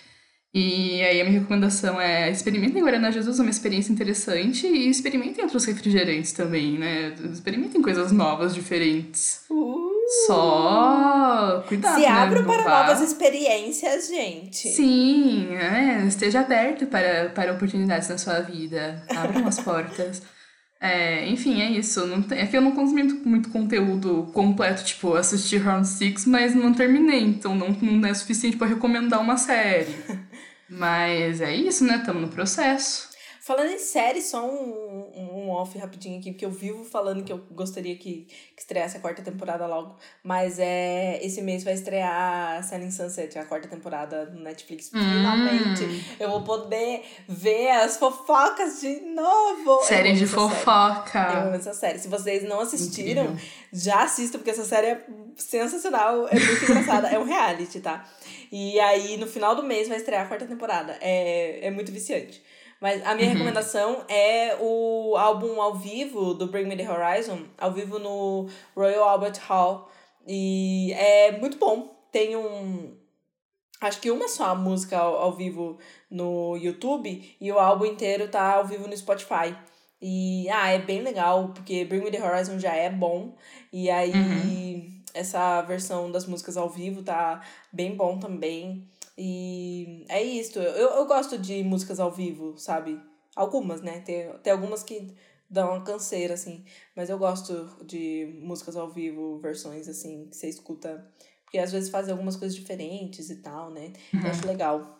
[0.54, 4.66] E aí a minha recomendação é experimentem Guaraná Jesus, é uma experiência interessante.
[4.66, 7.14] E experimentem outros refrigerantes também, né?
[7.32, 9.42] Experimentem coisas novas, diferentes.
[9.50, 9.95] Uh,
[10.28, 12.08] Só cuidado, se né?
[12.08, 14.70] abram Não para vá- novas experiências, gente.
[14.70, 19.04] Sim, é, esteja aberto para, para oportunidades na sua vida.
[19.16, 20.22] Abram as portas.
[20.80, 22.06] É, enfim, é isso.
[22.06, 26.54] Não tem- é que eu não consumi muito, conteúdo completo, tipo, assisti Round Six, mas
[26.54, 29.96] não terminei, então não, não é suficiente para recomendar uma série.
[30.68, 31.98] Mas é isso, né?
[31.98, 33.10] Estamos no processo.
[33.40, 34.95] Falando em série, só um
[35.56, 39.22] off rapidinho aqui, porque eu vivo falando que eu gostaria que, que estreasse a quarta
[39.22, 39.96] temporada logo.
[40.24, 44.92] Mas é esse mês vai estrear Selling Sunset, a quarta temporada no Netflix.
[44.94, 45.00] Hum.
[45.00, 49.84] Finalmente eu vou poder ver as fofocas de novo.
[49.84, 50.44] série de essa série.
[50.44, 51.40] Eu fofoca.
[51.40, 52.00] amo essa série.
[52.00, 53.50] Se vocês não assistiram, Incrível.
[53.72, 55.06] já assistam, porque essa série é
[55.38, 57.08] sensacional, é muito engraçada.
[57.10, 58.06] É um reality, tá?
[58.52, 60.98] E aí, no final do mês, vai estrear a quarta temporada.
[61.02, 62.42] É, é muito viciante.
[62.86, 63.34] Mas a minha Uhum.
[63.34, 69.10] recomendação é o álbum ao vivo do Bring Me The Horizon, ao vivo no Royal
[69.10, 69.90] Albert Hall.
[70.28, 71.96] E é muito bom.
[72.12, 72.96] Tem um...
[73.82, 75.80] Acho que uma só música ao, ao vivo
[76.12, 79.56] no YouTube e o álbum inteiro tá ao vivo no Spotify.
[80.00, 83.34] E, ah, é bem legal, porque Bring Me The Horizon já é bom.
[83.74, 85.02] E aí, Uhum.
[85.12, 87.42] essa versão das músicas ao vivo tá
[87.74, 88.88] bem bom também.
[89.18, 90.60] E é isso.
[90.60, 93.00] Eu, eu gosto de músicas ao vivo, sabe?
[93.36, 94.02] Algumas, né?
[94.02, 95.14] Tem, tem algumas que
[95.50, 96.64] dão uma canseira, assim.
[96.96, 101.06] Mas eu gosto de músicas ao vivo, versões, assim, que você escuta.
[101.44, 103.94] Porque às vezes fazem algumas coisas diferentes e tal, né?
[104.14, 105.00] Eu acho legal.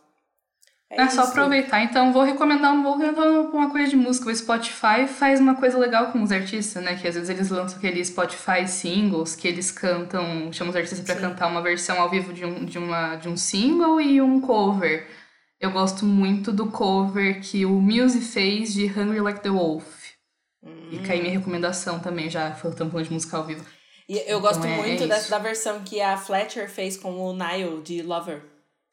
[0.92, 1.32] É, só isso.
[1.32, 1.82] aproveitar.
[1.84, 4.30] Então, vou recomendar, um- recomendar uma coisa de música.
[4.30, 6.96] O Spotify faz uma coisa legal com os artistas, né?
[6.96, 11.16] Que às vezes eles lançam aqueles Spotify singles que eles cantam, chamam os artistas pra
[11.16, 11.22] Sim.
[11.22, 15.08] cantar uma versão ao vivo de um, de, uma, de um single e um cover.
[15.60, 19.86] Eu gosto muito do cover que o Muse fez de Hungry Like the Wolf.
[20.92, 23.64] E cai minha recomendação também, já falando falando de música ao vivo.
[24.08, 27.12] E eu gosto Então é- muito é da, da versão que a Fletcher fez com
[27.18, 28.42] o Nile de Lover.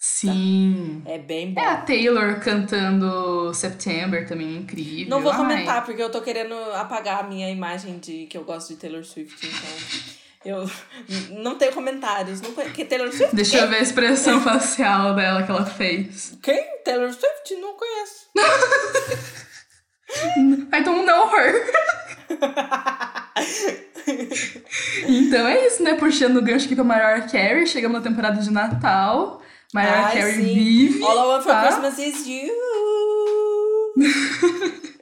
[0.04, 1.00] Sim.
[1.06, 1.60] É bem bom.
[1.60, 5.08] É a Taylor cantando September também, é incrível.
[5.08, 5.38] Não vou Ai.
[5.38, 9.04] comentar, porque eu tô querendo apagar a minha imagem de que eu gosto de Taylor
[9.04, 10.10] Swift, então.
[10.44, 10.68] Eu
[11.40, 12.40] não tenho comentários.
[12.40, 13.36] Não, que Taylor Swift?
[13.36, 16.36] Deixa eu ver a expressão facial dela que ela fez.
[16.42, 16.82] Quem?
[16.84, 17.54] Taylor Swift?
[17.60, 18.26] Não conheço.
[20.72, 21.72] I don't know her.
[25.06, 25.94] então é isso, né?
[25.94, 27.68] Puxando o gancho aqui pra Mariah Carey.
[27.68, 29.40] Chegamos na temporada de Natal.
[29.72, 30.54] Mariah Ai, Carey sim.
[30.54, 31.02] vive.
[31.04, 31.62] All I want for tá?
[31.66, 32.52] Christmas is you.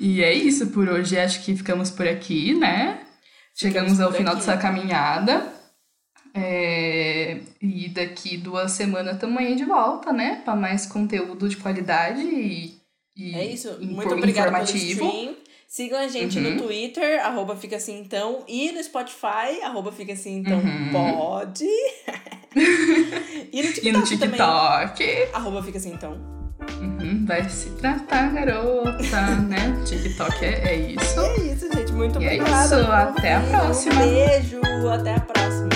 [0.00, 1.18] E é isso por hoje.
[1.18, 3.00] Acho que ficamos por aqui, né?
[3.54, 5.52] Chegamos ao final dessa caminhada.
[6.32, 7.40] É...
[7.60, 10.40] E daqui duas semanas estamos aí de volta, né?
[10.44, 12.80] Para mais conteúdo de qualidade e,
[13.14, 13.76] e é isso.
[13.80, 15.36] Muito obrigada pelo stream.
[15.68, 16.54] Sigam a gente uhum.
[16.54, 20.90] no Twitter, arroba Fica Assim Então, e no Spotify, arroba Fica Assim Então uhum.
[20.90, 21.68] Pode.
[23.52, 24.98] e no TikTok, e no TikTok.
[24.98, 25.28] também.
[25.32, 26.40] Arroba Fica Assim Então.
[26.80, 29.82] Uhum, vai se tratar, garota, né?
[29.84, 31.20] TikTok é, é isso.
[31.20, 31.92] É isso, gente.
[31.92, 32.76] Muito e obrigada.
[32.76, 32.92] É isso.
[32.92, 33.94] Até a próxima.
[33.94, 34.60] Um beijo.
[34.88, 35.69] Até a próxima.